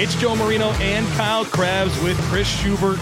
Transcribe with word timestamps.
It's 0.00 0.14
Joe 0.14 0.36
Marino 0.36 0.70
and 0.74 1.04
Kyle 1.14 1.44
Crabbs 1.44 2.00
with 2.04 2.16
Chris 2.28 2.46
Schubert 2.46 2.98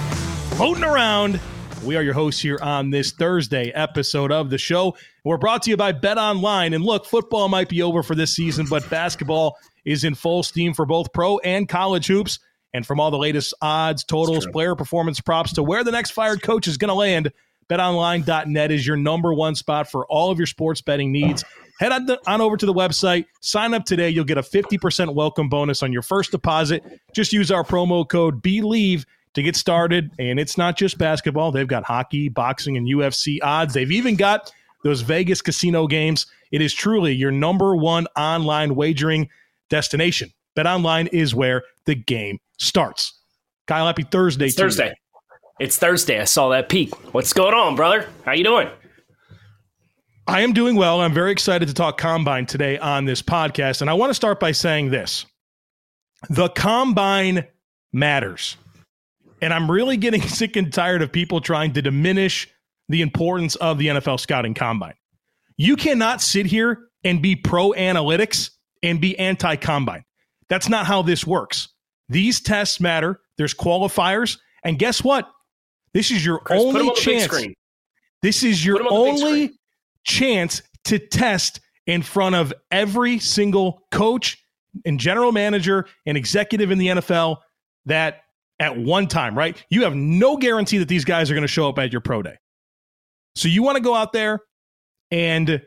floating 0.56 0.82
around. 0.82 1.38
We 1.84 1.94
are 1.94 2.02
your 2.02 2.14
hosts 2.14 2.40
here 2.40 2.58
on 2.62 2.88
this 2.88 3.12
Thursday 3.12 3.70
episode 3.72 4.32
of 4.32 4.48
the 4.48 4.56
show. 4.56 4.96
We're 5.22 5.36
brought 5.36 5.64
to 5.64 5.70
you 5.70 5.76
by 5.76 5.92
Bet 5.92 6.16
Online. 6.16 6.72
And 6.72 6.82
look, 6.82 7.04
football 7.04 7.50
might 7.50 7.68
be 7.68 7.82
over 7.82 8.02
for 8.02 8.14
this 8.14 8.34
season, 8.34 8.64
but 8.70 8.88
basketball 8.88 9.58
is 9.84 10.04
in 10.04 10.14
full 10.14 10.42
steam 10.42 10.72
for 10.72 10.86
both 10.86 11.12
pro 11.12 11.36
and 11.40 11.68
college 11.68 12.06
hoops. 12.06 12.38
And 12.72 12.86
from 12.86 12.98
all 12.98 13.10
the 13.10 13.18
latest 13.18 13.52
odds, 13.60 14.02
totals, 14.02 14.46
player 14.46 14.74
performance 14.74 15.20
props 15.20 15.52
to 15.52 15.62
where 15.62 15.84
the 15.84 15.92
next 15.92 16.12
fired 16.12 16.40
coach 16.40 16.66
is 16.66 16.78
going 16.78 16.88
to 16.88 16.94
land, 16.94 17.30
betonline.net 17.68 18.72
is 18.72 18.86
your 18.86 18.96
number 18.96 19.34
one 19.34 19.54
spot 19.54 19.90
for 19.90 20.06
all 20.06 20.30
of 20.30 20.38
your 20.38 20.46
sports 20.46 20.80
betting 20.80 21.12
needs. 21.12 21.44
Head 21.78 21.92
on, 21.92 22.06
the, 22.06 22.20
on 22.26 22.40
over 22.40 22.56
to 22.56 22.64
the 22.64 22.72
website, 22.72 23.26
sign 23.40 23.74
up 23.74 23.84
today. 23.84 24.08
You'll 24.08 24.24
get 24.24 24.38
a 24.38 24.42
50% 24.42 25.14
welcome 25.14 25.48
bonus 25.48 25.82
on 25.82 25.92
your 25.92 26.02
first 26.02 26.30
deposit. 26.30 26.82
Just 27.12 27.32
use 27.32 27.50
our 27.50 27.64
promo 27.64 28.08
code 28.08 28.40
BELIEVE 28.42 29.04
to 29.34 29.42
get 29.42 29.56
started. 29.56 30.10
And 30.18 30.40
it's 30.40 30.56
not 30.56 30.76
just 30.76 30.96
basketball, 30.96 31.52
they've 31.52 31.68
got 31.68 31.84
hockey, 31.84 32.28
boxing, 32.28 32.76
and 32.76 32.86
UFC 32.86 33.38
odds. 33.42 33.74
They've 33.74 33.92
even 33.92 34.16
got 34.16 34.50
those 34.82 35.02
Vegas 35.02 35.42
casino 35.42 35.86
games. 35.86 36.26
It 36.50 36.62
is 36.62 36.72
truly 36.72 37.12
your 37.12 37.30
number 37.30 37.76
one 37.76 38.06
online 38.16 38.74
wagering 38.74 39.28
destination. 39.68 40.32
BetOnline 40.56 41.08
is 41.12 41.34
where 41.34 41.62
the 41.84 41.94
game 41.94 42.38
starts. 42.56 43.12
Kyle, 43.66 43.86
happy 43.86 44.04
Thursday. 44.04 44.46
It's 44.46 44.54
Thursday. 44.54 44.94
It's 45.60 45.76
Thursday. 45.76 46.20
I 46.20 46.24
saw 46.24 46.48
that 46.50 46.68
peak. 46.68 46.94
What's 47.12 47.32
going 47.32 47.52
on, 47.52 47.76
brother? 47.76 48.08
How 48.24 48.32
you 48.32 48.44
doing? 48.44 48.68
I 50.28 50.40
am 50.40 50.52
doing 50.52 50.74
well. 50.74 51.00
I'm 51.00 51.14
very 51.14 51.30
excited 51.30 51.68
to 51.68 51.74
talk 51.74 51.98
combine 51.98 52.46
today 52.46 52.78
on 52.78 53.04
this 53.04 53.22
podcast. 53.22 53.80
And 53.80 53.88
I 53.88 53.94
want 53.94 54.10
to 54.10 54.14
start 54.14 54.40
by 54.40 54.52
saying 54.52 54.90
this 54.90 55.24
the 56.28 56.48
combine 56.48 57.46
matters. 57.92 58.56
And 59.40 59.52
I'm 59.54 59.70
really 59.70 59.96
getting 59.96 60.22
sick 60.28 60.56
and 60.56 60.72
tired 60.72 61.02
of 61.02 61.12
people 61.12 61.40
trying 61.40 61.74
to 61.74 61.82
diminish 61.82 62.48
the 62.88 63.02
importance 63.02 63.54
of 63.56 63.78
the 63.78 63.86
NFL 63.88 64.18
scouting 64.18 64.54
combine. 64.54 64.94
You 65.56 65.76
cannot 65.76 66.20
sit 66.20 66.46
here 66.46 66.88
and 67.04 67.22
be 67.22 67.36
pro 67.36 67.70
analytics 67.70 68.50
and 68.82 69.00
be 69.00 69.16
anti 69.18 69.54
combine. 69.56 70.04
That's 70.48 70.68
not 70.68 70.86
how 70.86 71.02
this 71.02 71.24
works. 71.24 71.68
These 72.08 72.40
tests 72.40 72.80
matter. 72.80 73.20
There's 73.38 73.54
qualifiers. 73.54 74.38
And 74.64 74.76
guess 74.76 75.04
what? 75.04 75.30
This 75.94 76.10
is 76.10 76.24
your 76.24 76.40
Chris, 76.40 76.60
only 76.60 76.92
chance. 76.94 77.46
This 78.22 78.42
is 78.42 78.64
your 78.64 78.80
only 78.90 79.52
chance 80.06 80.62
to 80.84 80.98
test 80.98 81.60
in 81.86 82.02
front 82.02 82.34
of 82.34 82.52
every 82.70 83.18
single 83.18 83.82
coach 83.90 84.42
and 84.84 84.98
general 84.98 85.32
manager 85.32 85.86
and 86.06 86.16
executive 86.16 86.70
in 86.70 86.78
the 86.78 86.88
NFL 86.88 87.38
that 87.86 88.22
at 88.58 88.76
one 88.76 89.06
time, 89.06 89.36
right? 89.36 89.62
You 89.70 89.84
have 89.84 89.94
no 89.94 90.36
guarantee 90.36 90.78
that 90.78 90.88
these 90.88 91.04
guys 91.04 91.30
are 91.30 91.34
going 91.34 91.42
to 91.42 91.48
show 91.48 91.68
up 91.68 91.78
at 91.78 91.92
your 91.92 92.00
pro 92.00 92.22
day. 92.22 92.36
So 93.34 93.48
you 93.48 93.62
want 93.62 93.76
to 93.76 93.82
go 93.82 93.94
out 93.94 94.12
there 94.12 94.40
and 95.10 95.62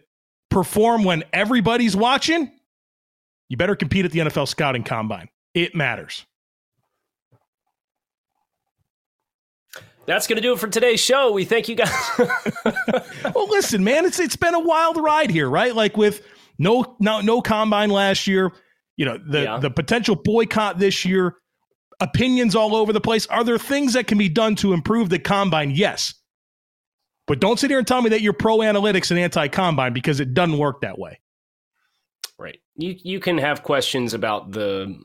perform 0.49 1.03
when 1.03 1.23
everybody's 1.31 1.95
watching? 1.95 2.51
You 3.47 3.57
better 3.57 3.75
compete 3.75 4.05
at 4.05 4.11
the 4.11 4.19
NFL 4.19 4.47
scouting 4.47 4.83
combine. 4.83 5.29
It 5.53 5.75
matters. 5.75 6.25
That's 10.09 10.25
going 10.25 10.37
to 10.37 10.41
do 10.41 10.53
it 10.53 10.59
for 10.59 10.67
today's 10.67 10.99
show. 10.99 11.31
We 11.31 11.45
thank 11.45 11.69
you 11.69 11.75
guys. 11.75 11.93
well, 13.35 13.47
listen, 13.47 13.83
man, 13.83 14.05
it's 14.05 14.19
it's 14.19 14.35
been 14.35 14.55
a 14.55 14.59
wild 14.59 14.97
ride 14.97 15.29
here, 15.29 15.47
right? 15.47 15.75
Like 15.75 15.97
with 15.97 16.25
no 16.57 16.95
no 16.99 17.21
no 17.21 17.43
combine 17.43 17.91
last 17.91 18.25
year, 18.25 18.51
you 18.97 19.05
know, 19.05 19.19
the 19.19 19.43
yeah. 19.43 19.59
the 19.59 19.69
potential 19.69 20.15
boycott 20.15 20.79
this 20.79 21.05
year, 21.05 21.35
opinions 21.99 22.55
all 22.55 22.75
over 22.75 22.91
the 22.91 22.99
place. 22.99 23.27
Are 23.27 23.43
there 23.43 23.59
things 23.59 23.93
that 23.93 24.07
can 24.07 24.17
be 24.17 24.29
done 24.29 24.55
to 24.55 24.73
improve 24.73 25.09
the 25.09 25.19
combine? 25.19 25.69
Yes. 25.69 26.15
But 27.27 27.39
don't 27.39 27.59
sit 27.59 27.69
here 27.69 27.77
and 27.77 27.87
tell 27.87 28.01
me 28.01 28.09
that 28.09 28.21
you're 28.21 28.33
pro 28.33 28.57
analytics 28.57 29.11
and 29.11 29.19
anti 29.19 29.47
combine 29.47 29.93
because 29.93 30.19
it 30.19 30.33
doesn't 30.33 30.57
work 30.57 30.81
that 30.81 30.97
way. 30.97 31.19
Right. 32.39 32.57
You 32.77 32.95
you 33.03 33.19
can 33.19 33.37
have 33.37 33.61
questions 33.61 34.15
about 34.15 34.53
the 34.53 35.03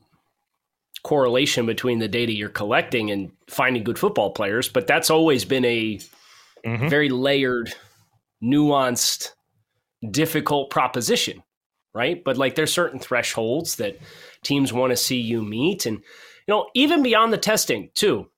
correlation 1.05 1.67
between 1.67 1.99
the 2.01 2.09
data 2.09 2.33
you're 2.33 2.49
collecting 2.49 3.11
and 3.11 3.31
finding 3.49 3.85
good 3.85 3.99
football 3.99 4.31
players, 4.31 4.69
but 4.69 4.87
that's 4.87 5.11
always 5.11 5.45
been 5.45 5.65
a 5.65 5.99
mm-hmm. 6.65 6.89
very 6.89 7.11
layered, 7.11 7.73
nuanced, 8.43 9.31
difficult 10.11 10.71
proposition, 10.71 11.43
right? 11.95 12.25
But 12.25 12.39
like 12.39 12.55
there's 12.57 12.73
certain 12.73 12.99
thresholds 12.99 13.77
that 13.77 13.99
teams 14.43 14.73
want 14.73 14.91
to 14.91 14.97
see 14.97 15.21
you 15.21 15.43
meet 15.43 15.87
and 15.87 15.99
you 16.47 16.53
know, 16.55 16.69
even 16.75 17.03
beyond 17.03 17.33
the 17.33 17.39
testing, 17.39 17.91
too. 17.95 18.29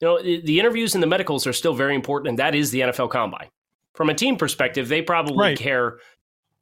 You 0.00 0.08
know, 0.08 0.22
the, 0.22 0.58
interviews 0.58 0.94
and 0.94 1.02
the 1.02 1.06
medicals 1.06 1.46
are 1.46 1.52
still 1.52 1.74
very 1.74 1.94
important 1.94 2.30
and 2.30 2.38
that 2.40 2.54
is 2.54 2.70
the 2.70 2.80
NFL 2.80 3.10
combine. 3.10 3.48
From 3.94 4.08
a 4.08 4.14
team 4.14 4.36
perspective, 4.36 4.88
they 4.88 5.02
probably 5.02 5.36
right. 5.36 5.58
care 5.58 5.98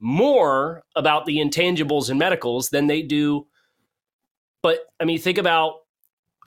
more 0.01 0.83
about 0.97 1.25
the 1.25 1.39
intangibles 1.39 2.11
and 2.11 2.19
medicals 2.19 2.69
than 2.71 2.87
they 2.87 3.01
do 3.03 3.47
but 4.63 4.81
I 4.99 5.05
mean, 5.05 5.19
think 5.19 5.39
about 5.39 5.75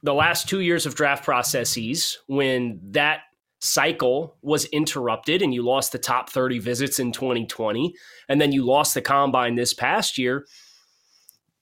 the 0.03 0.13
last 0.13 0.49
two 0.49 0.59
years 0.59 0.85
of 0.85 0.95
draft 0.95 1.23
processes 1.23 2.19
when 2.27 2.79
that 2.91 3.21
cycle 3.61 4.35
was 4.41 4.65
interrupted 4.65 5.41
and 5.41 5.53
you 5.53 5.63
lost 5.63 5.93
the 5.93 5.97
top 5.97 6.29
30 6.29 6.59
visits 6.59 6.99
in 6.99 7.13
2020 7.13 7.95
and 8.27 8.41
then 8.41 8.51
you 8.51 8.65
lost 8.65 8.93
the 8.93 9.01
combine 9.01 9.55
this 9.55 9.73
past 9.73 10.17
year 10.17 10.45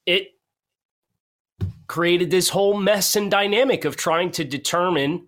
it 0.08 0.30
created 1.86 2.32
this 2.32 2.50
whole 2.50 2.76
mess 2.76 3.16
and 3.16 3.30
dynamic 3.30 3.86
of 3.86 3.96
trying 3.98 4.32
to 4.32 4.44
determine 4.44 5.28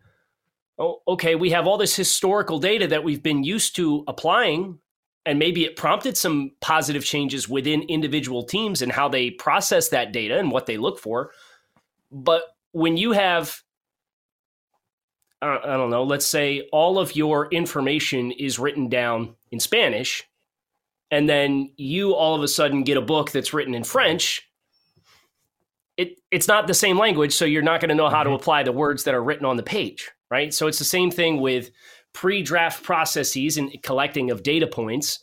oh 0.80 0.98
okay 1.08 1.36
we 1.36 1.52
have 1.52 1.68
all 1.68 1.78
this 1.78 1.96
historical 1.96 2.58
data 2.58 2.88
that 2.88 3.04
we've 3.04 3.22
been 3.22 3.44
used 3.44 3.76
to 3.76 4.04
applying 4.08 4.80
and 5.26 5.40
maybe 5.40 5.64
it 5.64 5.76
prompted 5.76 6.18
some 6.18 6.52
positive 6.60 7.06
changes 7.06 7.48
within 7.48 7.84
individual 7.84 8.44
teams 8.44 8.82
and 8.82 8.92
how 8.92 9.08
they 9.08 9.32
process 9.32 9.90
that 9.90 10.12
data 10.12 10.38
and 10.38 10.52
what 10.52 10.66
they 10.66 10.78
look 10.78 11.00
for. 11.00 11.32
But 12.12 12.44
when 12.72 12.98
you 12.98 13.14
have, 13.14 13.62
I 15.42 15.60
don't 15.64 15.90
know, 15.90 16.04
let's 16.04 16.26
say 16.26 16.68
all 16.72 17.00
of 17.00 17.16
your 17.16 17.48
information 17.50 18.32
is 18.32 18.60
written 18.60 18.90
down 18.90 19.36
in 19.52 19.60
Spanish, 19.60 20.24
and 21.12 21.30
then 21.30 21.72
you 21.78 22.16
all 22.16 22.36
of 22.36 22.44
a 22.44 22.48
sudden 22.48 22.84
get 22.84 22.98
a 22.98 23.02
book 23.02 23.32
that's 23.32 23.54
written 23.54 23.76
in 23.76 23.84
French. 23.84 24.42
It, 25.96 26.20
it's 26.32 26.48
not 26.48 26.66
the 26.66 26.74
same 26.74 26.98
language, 26.98 27.34
so 27.34 27.46
you're 27.46 27.62
not 27.62 27.80
going 27.80 27.90
to 27.90 27.96
know 27.96 28.10
how 28.10 28.24
to 28.24 28.30
mm-hmm. 28.30 28.36
apply 28.36 28.64
the 28.64 28.72
words 28.72 29.04
that 29.04 29.14
are 29.14 29.24
written 29.24 29.46
on 29.46 29.58
the 29.58 29.64
page, 29.64 30.12
right? 30.32 30.54
So 30.54 30.68
it's 30.68 30.80
the 30.80 30.86
same 30.86 31.12
thing 31.12 31.40
with 31.40 31.70
pre-draft 32.14 32.84
processes 32.84 33.58
and 33.58 33.72
collecting 33.84 34.32
of 34.32 34.44
data 34.44 34.68
points. 34.68 35.20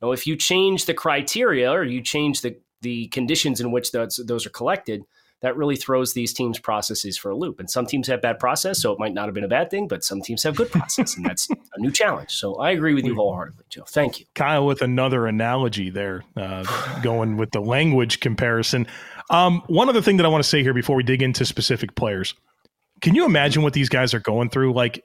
Now, 0.00 0.12
if 0.12 0.26
you 0.26 0.36
change 0.36 0.84
the 0.84 0.94
criteria 0.94 1.70
or 1.70 1.84
you 1.84 2.02
change 2.02 2.42
the 2.42 2.56
the 2.82 3.08
conditions 3.08 3.60
in 3.60 3.70
which 3.70 3.92
those 3.92 4.20
those 4.26 4.46
are 4.46 4.50
collected, 4.50 5.04
that 5.44 5.56
really 5.56 5.76
throws 5.76 6.14
these 6.14 6.32
teams' 6.32 6.58
processes 6.58 7.18
for 7.18 7.30
a 7.30 7.36
loop. 7.36 7.60
And 7.60 7.68
some 7.68 7.84
teams 7.84 8.08
have 8.08 8.22
bad 8.22 8.38
process, 8.38 8.80
so 8.80 8.92
it 8.92 8.98
might 8.98 9.12
not 9.12 9.26
have 9.26 9.34
been 9.34 9.44
a 9.44 9.48
bad 9.48 9.70
thing, 9.70 9.88
but 9.88 10.02
some 10.02 10.22
teams 10.22 10.42
have 10.42 10.56
good 10.56 10.70
process, 10.70 11.16
and 11.16 11.26
that's 11.26 11.48
a 11.50 11.80
new 11.80 11.90
challenge. 11.90 12.30
So 12.30 12.56
I 12.56 12.70
agree 12.70 12.94
with 12.94 13.04
you 13.04 13.14
wholeheartedly, 13.14 13.64
Joe. 13.68 13.84
Thank 13.86 14.20
you. 14.20 14.26
Kyle, 14.34 14.64
with 14.64 14.80
another 14.80 15.26
analogy 15.26 15.90
there, 15.90 16.24
uh, 16.36 17.00
going 17.02 17.36
with 17.36 17.50
the 17.50 17.60
language 17.60 18.20
comparison. 18.20 18.86
Um, 19.28 19.62
one 19.66 19.88
other 19.88 20.00
thing 20.00 20.16
that 20.18 20.26
I 20.26 20.30
want 20.30 20.42
to 20.42 20.48
say 20.48 20.62
here 20.62 20.74
before 20.74 20.96
we 20.96 21.02
dig 21.02 21.20
into 21.20 21.44
specific 21.44 21.94
players. 21.94 22.34
Can 23.02 23.14
you 23.14 23.26
imagine 23.26 23.62
what 23.62 23.74
these 23.74 23.90
guys 23.90 24.14
are 24.14 24.20
going 24.20 24.48
through? 24.48 24.72
Like 24.72 25.04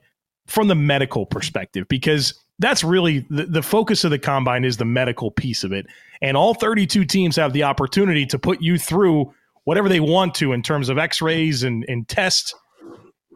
from 0.50 0.68
the 0.68 0.74
medical 0.74 1.24
perspective 1.24 1.86
because 1.88 2.34
that's 2.58 2.82
really 2.82 3.26
the, 3.30 3.46
the 3.46 3.62
focus 3.62 4.04
of 4.04 4.10
the 4.10 4.18
combine 4.18 4.64
is 4.64 4.76
the 4.76 4.84
medical 4.84 5.30
piece 5.30 5.64
of 5.64 5.72
it. 5.72 5.86
And 6.20 6.36
all 6.36 6.54
32 6.54 7.04
teams 7.04 7.36
have 7.36 7.52
the 7.52 7.62
opportunity 7.62 8.26
to 8.26 8.38
put 8.38 8.60
you 8.60 8.76
through 8.76 9.32
whatever 9.64 9.88
they 9.88 10.00
want 10.00 10.34
to 10.36 10.52
in 10.52 10.62
terms 10.62 10.88
of 10.88 10.98
x-rays 10.98 11.62
and, 11.62 11.84
and 11.88 12.06
tests. 12.08 12.54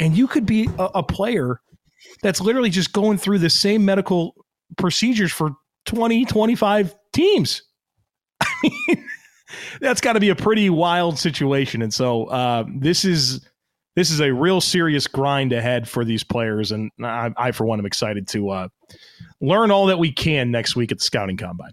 And 0.00 0.16
you 0.16 0.26
could 0.26 0.44
be 0.44 0.68
a, 0.78 0.84
a 0.96 1.02
player 1.02 1.60
that's 2.22 2.40
literally 2.40 2.70
just 2.70 2.92
going 2.92 3.16
through 3.16 3.38
the 3.38 3.50
same 3.50 3.84
medical 3.84 4.34
procedures 4.76 5.30
for 5.32 5.52
20 5.86 6.24
25 6.24 6.94
teams. 7.12 7.62
I 8.40 8.46
mean 8.88 9.04
that's 9.80 10.00
got 10.00 10.14
to 10.14 10.20
be 10.20 10.30
a 10.30 10.34
pretty 10.36 10.68
wild 10.68 11.18
situation. 11.18 11.80
And 11.80 11.94
so 11.94 12.24
uh, 12.24 12.64
this 12.74 13.04
is 13.04 13.46
this 13.96 14.10
is 14.10 14.20
a 14.20 14.32
real 14.32 14.60
serious 14.60 15.06
grind 15.06 15.52
ahead 15.52 15.88
for 15.88 16.04
these 16.04 16.24
players, 16.24 16.72
and 16.72 16.90
I, 17.02 17.32
I 17.36 17.52
for 17.52 17.64
one, 17.64 17.78
am 17.78 17.86
excited 17.86 18.26
to 18.28 18.50
uh, 18.50 18.68
learn 19.40 19.70
all 19.70 19.86
that 19.86 19.98
we 19.98 20.12
can 20.12 20.50
next 20.50 20.76
week 20.76 20.92
at 20.92 20.98
the 20.98 21.04
scouting 21.04 21.36
combine. 21.36 21.72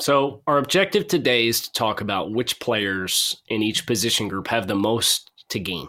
So, 0.00 0.42
our 0.46 0.58
objective 0.58 1.06
today 1.06 1.46
is 1.46 1.60
to 1.62 1.72
talk 1.72 2.00
about 2.00 2.32
which 2.32 2.58
players 2.58 3.40
in 3.48 3.62
each 3.62 3.86
position 3.86 4.28
group 4.28 4.48
have 4.48 4.66
the 4.66 4.74
most 4.74 5.30
to 5.50 5.60
gain 5.60 5.88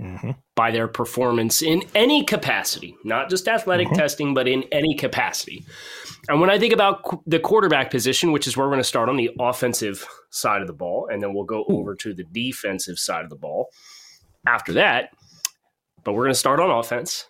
mm-hmm. 0.00 0.30
by 0.56 0.70
their 0.70 0.88
performance 0.88 1.62
in 1.62 1.82
any 1.94 2.24
capacity, 2.24 2.96
not 3.04 3.30
just 3.30 3.46
athletic 3.46 3.88
mm-hmm. 3.88 3.96
testing, 3.96 4.34
but 4.34 4.48
in 4.48 4.64
any 4.72 4.94
capacity. 4.94 5.64
And 6.28 6.40
when 6.40 6.50
I 6.50 6.58
think 6.58 6.72
about 6.72 7.22
the 7.26 7.38
quarterback 7.38 7.90
position, 7.90 8.32
which 8.32 8.46
is 8.46 8.56
where 8.56 8.66
we're 8.66 8.72
going 8.72 8.80
to 8.80 8.84
start 8.84 9.08
on 9.08 9.16
the 9.16 9.30
offensive 9.38 10.06
side 10.30 10.60
of 10.60 10.66
the 10.66 10.72
ball, 10.72 11.08
and 11.10 11.22
then 11.22 11.34
we'll 11.34 11.44
go 11.44 11.64
over 11.68 11.94
to 11.96 12.14
the 12.14 12.24
defensive 12.24 12.98
side 12.98 13.24
of 13.24 13.30
the 13.30 13.36
ball 13.36 13.68
after 14.46 14.74
that, 14.74 15.10
but 16.04 16.12
we're 16.12 16.24
going 16.24 16.34
to 16.34 16.38
start 16.38 16.60
on 16.60 16.70
offense. 16.70 17.26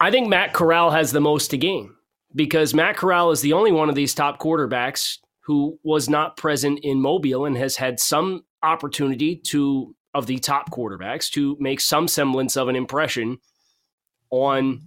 I 0.00 0.10
think 0.10 0.28
Matt 0.28 0.52
Corral 0.52 0.90
has 0.90 1.12
the 1.12 1.20
most 1.20 1.48
to 1.50 1.58
gain 1.58 1.94
because 2.34 2.74
Matt 2.74 2.96
Corral 2.96 3.30
is 3.30 3.40
the 3.40 3.52
only 3.52 3.72
one 3.72 3.88
of 3.88 3.94
these 3.94 4.14
top 4.14 4.40
quarterbacks 4.40 5.18
who 5.40 5.78
was 5.82 6.08
not 6.08 6.36
present 6.36 6.80
in 6.82 7.00
Mobile 7.00 7.44
and 7.44 7.56
has 7.56 7.76
had 7.76 8.00
some 8.00 8.44
opportunity 8.62 9.36
to 9.36 9.94
of 10.14 10.26
the 10.26 10.38
top 10.38 10.70
quarterbacks 10.70 11.30
to 11.30 11.56
make 11.58 11.80
some 11.80 12.06
semblance 12.06 12.56
of 12.56 12.68
an 12.68 12.76
impression 12.76 13.38
on 14.30 14.86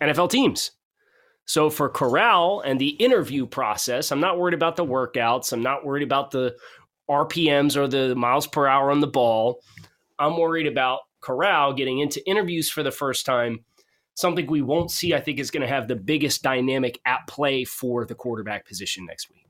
NFL 0.00 0.30
teams. 0.30 0.70
So 1.46 1.68
for 1.68 1.88
Corral 1.90 2.60
and 2.60 2.80
the 2.80 2.90
interview 2.90 3.46
process, 3.46 4.10
I'm 4.10 4.20
not 4.20 4.38
worried 4.38 4.54
about 4.54 4.76
the 4.76 4.84
workouts. 4.84 5.52
I'm 5.52 5.62
not 5.62 5.84
worried 5.84 6.02
about 6.02 6.30
the 6.30 6.56
RPMs 7.08 7.76
or 7.76 7.86
the 7.86 8.14
miles 8.14 8.46
per 8.46 8.66
hour 8.66 8.90
on 8.90 9.00
the 9.00 9.06
ball. 9.06 9.60
I'm 10.18 10.38
worried 10.38 10.66
about 10.66 11.00
Corral 11.20 11.72
getting 11.72 11.98
into 11.98 12.26
interviews 12.28 12.70
for 12.70 12.82
the 12.82 12.90
first 12.90 13.26
time. 13.26 13.64
Something 14.14 14.46
we 14.46 14.62
won't 14.62 14.90
see, 14.90 15.12
I 15.12 15.20
think, 15.20 15.40
is 15.40 15.50
going 15.50 15.62
to 15.62 15.68
have 15.68 15.88
the 15.88 15.96
biggest 15.96 16.42
dynamic 16.42 17.00
at 17.04 17.26
play 17.26 17.64
for 17.64 18.04
the 18.04 18.14
quarterback 18.14 18.66
position 18.66 19.06
next 19.06 19.28
week. 19.28 19.44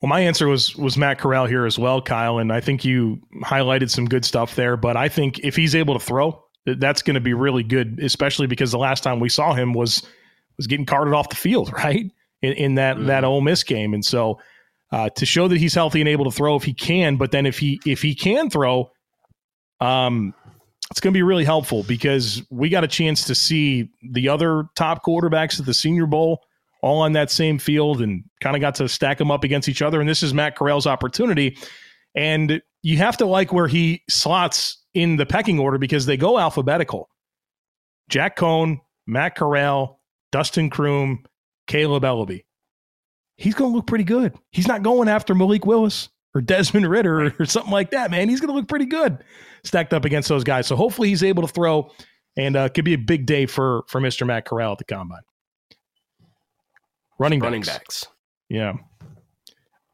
Well, 0.00 0.08
my 0.08 0.20
answer 0.20 0.46
was 0.46 0.76
was 0.76 0.96
Matt 0.96 1.18
Corral 1.18 1.46
here 1.46 1.66
as 1.66 1.78
well, 1.78 2.00
Kyle, 2.00 2.38
and 2.38 2.52
I 2.52 2.60
think 2.60 2.84
you 2.84 3.20
highlighted 3.42 3.90
some 3.90 4.06
good 4.06 4.24
stuff 4.24 4.54
there. 4.54 4.76
But 4.76 4.96
I 4.96 5.08
think 5.08 5.40
if 5.40 5.56
he's 5.56 5.74
able 5.74 5.98
to 5.98 6.04
throw, 6.04 6.44
that's 6.66 7.02
going 7.02 7.14
to 7.14 7.20
be 7.20 7.34
really 7.34 7.64
good, 7.64 7.98
especially 8.00 8.46
because 8.46 8.70
the 8.70 8.78
last 8.78 9.02
time 9.02 9.18
we 9.18 9.28
saw 9.28 9.54
him 9.54 9.74
was 9.74 10.02
was 10.56 10.66
getting 10.66 10.86
carted 10.86 11.14
off 11.14 11.30
the 11.30 11.36
field, 11.36 11.72
right 11.76 12.10
in, 12.42 12.52
in 12.52 12.74
that 12.76 12.96
mm-hmm. 12.96 13.06
that 13.06 13.24
Ole 13.24 13.40
Miss 13.40 13.64
game, 13.64 13.92
and 13.92 14.04
so 14.04 14.38
uh, 14.90 15.10
to 15.10 15.26
show 15.26 15.48
that 15.48 15.58
he's 15.58 15.74
healthy 15.74 16.00
and 16.00 16.08
able 16.08 16.24
to 16.24 16.30
throw 16.30 16.56
if 16.56 16.62
he 16.62 16.72
can, 16.72 17.16
but 17.16 17.30
then 17.30 17.46
if 17.46 17.58
he 17.58 17.80
if 17.84 18.02
he 18.02 18.14
can 18.14 18.50
throw, 18.50 18.90
um, 19.80 20.34
it's 20.90 21.00
going 21.00 21.12
to 21.12 21.16
be 21.16 21.22
really 21.22 21.44
helpful 21.44 21.82
because 21.82 22.42
we 22.50 22.68
got 22.68 22.84
a 22.84 22.88
chance 22.88 23.24
to 23.24 23.34
see 23.34 23.90
the 24.12 24.28
other 24.28 24.64
top 24.74 25.04
quarterbacks 25.04 25.60
at 25.60 25.66
the 25.66 25.74
Senior 25.74 26.06
Bowl 26.06 26.42
all 26.82 27.00
on 27.00 27.12
that 27.12 27.30
same 27.30 27.58
field 27.58 28.00
and 28.00 28.24
kind 28.40 28.56
of 28.56 28.60
got 28.60 28.74
to 28.76 28.88
stack 28.88 29.18
them 29.18 29.30
up 29.30 29.44
against 29.44 29.68
each 29.68 29.82
other. 29.82 30.00
And 30.00 30.08
this 30.08 30.22
is 30.22 30.32
Matt 30.32 30.56
Corral's 30.56 30.86
opportunity. 30.86 31.58
And 32.14 32.62
you 32.82 32.96
have 32.98 33.16
to 33.18 33.26
like 33.26 33.52
where 33.52 33.66
he 33.66 34.02
slots 34.08 34.82
in 34.94 35.16
the 35.16 35.26
pecking 35.26 35.58
order 35.58 35.78
because 35.78 36.06
they 36.06 36.16
go 36.16 36.38
alphabetical. 36.38 37.08
Jack 38.08 38.36
Coan, 38.36 38.78
Matt 39.06 39.34
Corral, 39.34 40.00
Dustin 40.32 40.70
Crum, 40.70 41.24
Caleb 41.66 42.04
Eleby. 42.04 42.44
He's 43.38 43.54
going 43.54 43.70
to 43.70 43.76
look 43.76 43.86
pretty 43.86 44.04
good. 44.04 44.34
He's 44.50 44.68
not 44.68 44.82
going 44.82 45.08
after 45.08 45.34
Malik 45.34 45.64
Willis 45.64 46.10
or 46.34 46.42
Desmond 46.42 46.88
Ridder 46.90 47.26
or, 47.26 47.34
or 47.38 47.46
something 47.46 47.72
like 47.72 47.92
that, 47.92 48.10
man. 48.10 48.28
He's 48.28 48.40
going 48.40 48.48
to 48.48 48.54
look 48.54 48.68
pretty 48.68 48.86
good 48.86 49.24
stacked 49.64 49.94
up 49.94 50.04
against 50.04 50.28
those 50.28 50.44
guys. 50.44 50.66
So 50.66 50.76
hopefully 50.76 51.08
he's 51.08 51.22
able 51.22 51.42
to 51.42 51.48
throw 51.48 51.90
and 52.36 52.56
uh, 52.56 52.68
could 52.68 52.84
be 52.84 52.94
a 52.94 52.98
big 52.98 53.26
day 53.26 53.46
for 53.46 53.84
for 53.88 54.00
Mr. 54.00 54.26
Matt 54.26 54.44
Corral 54.44 54.72
at 54.72 54.78
the 54.78 54.84
combine. 54.84 55.22
Running 57.18 57.40
backs. 57.40 57.46
Running 57.46 57.62
backs. 57.62 58.06
Yeah. 58.48 58.74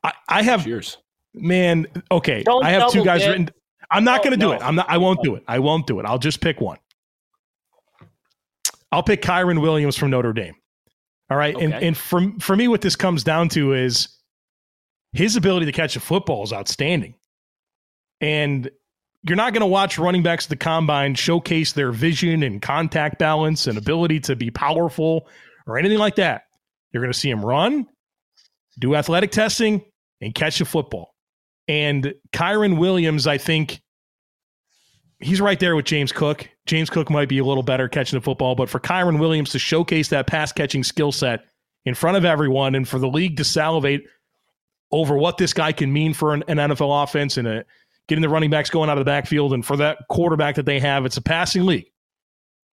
I, 0.02 0.12
I 0.28 0.42
have 0.42 0.64
Cheers. 0.64 0.98
Man, 1.32 1.86
okay. 2.10 2.42
Don't 2.42 2.64
I 2.64 2.70
have 2.70 2.90
two 2.92 3.04
guys 3.04 3.26
written. 3.26 3.50
I'm 3.90 4.04
not 4.04 4.20
oh, 4.20 4.24
going 4.24 4.32
to 4.32 4.36
do 4.38 4.48
no. 4.48 4.52
it. 4.52 4.62
I'm 4.62 4.76
not 4.76 4.88
I 4.88 4.98
won't 4.98 5.22
do 5.22 5.34
it. 5.34 5.42
I 5.48 5.58
won't 5.58 5.86
do 5.86 5.98
it. 6.00 6.06
I'll 6.06 6.18
just 6.18 6.40
pick 6.40 6.60
one. 6.60 6.78
I'll 8.92 9.02
pick 9.02 9.22
Kyren 9.22 9.60
Williams 9.60 9.96
from 9.96 10.10
Notre 10.10 10.32
Dame. 10.32 10.54
All 11.30 11.36
right. 11.36 11.54
Okay. 11.54 11.64
And 11.64 11.74
and 11.74 11.96
for 11.96 12.22
for 12.40 12.54
me 12.54 12.68
what 12.68 12.80
this 12.80 12.96
comes 12.96 13.24
down 13.24 13.48
to 13.50 13.72
is 13.72 14.08
his 15.12 15.36
ability 15.36 15.66
to 15.66 15.72
catch 15.72 15.96
a 15.96 16.00
football 16.00 16.42
is 16.42 16.52
outstanding. 16.52 17.14
And 18.20 18.70
you're 19.22 19.36
not 19.36 19.52
going 19.54 19.60
to 19.60 19.66
watch 19.66 19.98
running 19.98 20.22
backs 20.22 20.46
at 20.46 20.50
the 20.50 20.56
combine 20.56 21.14
showcase 21.14 21.72
their 21.72 21.92
vision 21.92 22.42
and 22.42 22.60
contact 22.60 23.18
balance 23.18 23.66
and 23.66 23.78
ability 23.78 24.20
to 24.20 24.36
be 24.36 24.50
powerful 24.50 25.26
or 25.66 25.78
anything 25.78 25.98
like 25.98 26.16
that. 26.16 26.42
You're 26.92 27.02
going 27.02 27.12
to 27.12 27.18
see 27.18 27.30
him 27.30 27.44
run, 27.44 27.86
do 28.78 28.94
athletic 28.94 29.30
testing, 29.30 29.82
and 30.20 30.34
catch 30.34 30.60
a 30.60 30.64
football. 30.64 31.14
And 31.68 32.14
Kyren 32.32 32.78
Williams, 32.78 33.26
I 33.26 33.38
think 33.38 33.80
he's 35.24 35.40
right 35.40 35.58
there 35.58 35.74
with 35.74 35.86
James 35.86 36.12
Cook. 36.12 36.48
James 36.66 36.90
Cook 36.90 37.10
might 37.10 37.28
be 37.28 37.38
a 37.38 37.44
little 37.44 37.62
better 37.62 37.88
catching 37.88 38.18
the 38.18 38.22
football, 38.22 38.54
but 38.54 38.68
for 38.68 38.78
Kyren 38.78 39.18
Williams 39.18 39.50
to 39.50 39.58
showcase 39.58 40.08
that 40.08 40.26
pass 40.26 40.52
catching 40.52 40.84
skill 40.84 41.12
set 41.12 41.40
in 41.84 41.94
front 41.94 42.16
of 42.16 42.24
everyone 42.24 42.74
and 42.74 42.86
for 42.86 42.98
the 42.98 43.08
league 43.08 43.38
to 43.38 43.44
salivate 43.44 44.04
over 44.92 45.16
what 45.16 45.38
this 45.38 45.52
guy 45.52 45.72
can 45.72 45.92
mean 45.92 46.14
for 46.14 46.34
an, 46.34 46.44
an 46.46 46.58
NFL 46.58 47.02
offense 47.02 47.36
and 47.36 47.48
a, 47.48 47.64
getting 48.06 48.22
the 48.22 48.28
running 48.28 48.50
backs 48.50 48.70
going 48.70 48.90
out 48.90 48.98
of 48.98 49.04
the 49.04 49.10
backfield, 49.10 49.54
and 49.54 49.64
for 49.64 49.76
that 49.78 49.98
quarterback 50.10 50.56
that 50.56 50.66
they 50.66 50.78
have, 50.78 51.06
it's 51.06 51.16
a 51.16 51.22
passing 51.22 51.64
league. 51.64 51.86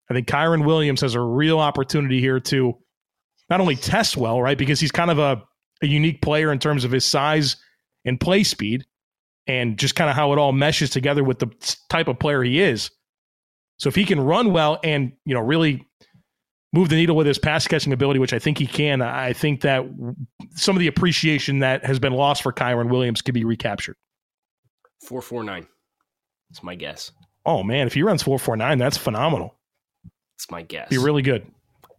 I 0.09 0.13
think 0.15 0.27
Kyren 0.27 0.65
Williams 0.65 1.01
has 1.01 1.13
a 1.13 1.21
real 1.21 1.59
opportunity 1.59 2.19
here 2.19 2.39
to 2.39 2.77
not 3.49 3.61
only 3.61 3.75
test 3.75 4.17
well, 4.17 4.41
right? 4.41 4.57
Because 4.57 4.79
he's 4.79 4.91
kind 4.91 5.11
of 5.11 5.19
a, 5.19 5.43
a 5.83 5.87
unique 5.87 6.21
player 6.21 6.51
in 6.51 6.57
terms 6.57 6.83
of 6.83 6.91
his 6.91 7.05
size 7.05 7.57
and 8.05 8.19
play 8.19 8.43
speed 8.43 8.85
and 9.49 9.79
just 9.79 9.95
kind 9.95 10.11
of 10.11 10.15
how 10.15 10.31
it 10.31 10.37
all 10.37 10.51
meshes 10.51 10.91
together 10.91 11.23
with 11.23 11.39
the 11.39 11.47
type 11.89 12.07
of 12.07 12.19
player 12.19 12.43
he 12.43 12.61
is. 12.61 12.91
So 13.77 13.89
if 13.89 13.95
he 13.95 14.05
can 14.05 14.19
run 14.19 14.53
well 14.53 14.79
and, 14.83 15.11
you 15.25 15.33
know, 15.33 15.41
really 15.41 15.87
move 16.71 16.89
the 16.89 16.95
needle 16.95 17.15
with 17.15 17.25
his 17.25 17.39
pass 17.39 17.67
catching 17.67 17.91
ability, 17.91 18.19
which 18.19 18.31
I 18.31 18.37
think 18.37 18.59
he 18.59 18.67
can, 18.67 19.01
I 19.01 19.33
think 19.33 19.61
that 19.61 19.85
some 20.51 20.75
of 20.75 20.79
the 20.79 20.87
appreciation 20.87 21.59
that 21.59 21.83
has 21.83 21.97
been 21.97 22.13
lost 22.13 22.43
for 22.43 22.53
Kyren 22.53 22.89
Williams 22.89 23.23
could 23.23 23.33
be 23.33 23.43
recaptured. 23.43 23.95
449. 25.01 25.65
That's 26.51 26.61
my 26.61 26.75
guess. 26.75 27.11
Oh 27.43 27.63
man, 27.63 27.87
if 27.87 27.95
he 27.95 28.03
runs 28.03 28.21
449, 28.21 28.77
that's 28.77 28.97
phenomenal. 28.97 29.55
That's 30.37 30.51
my 30.51 30.61
guess. 30.61 30.89
Be 30.89 30.99
really 30.99 31.23
good 31.23 31.47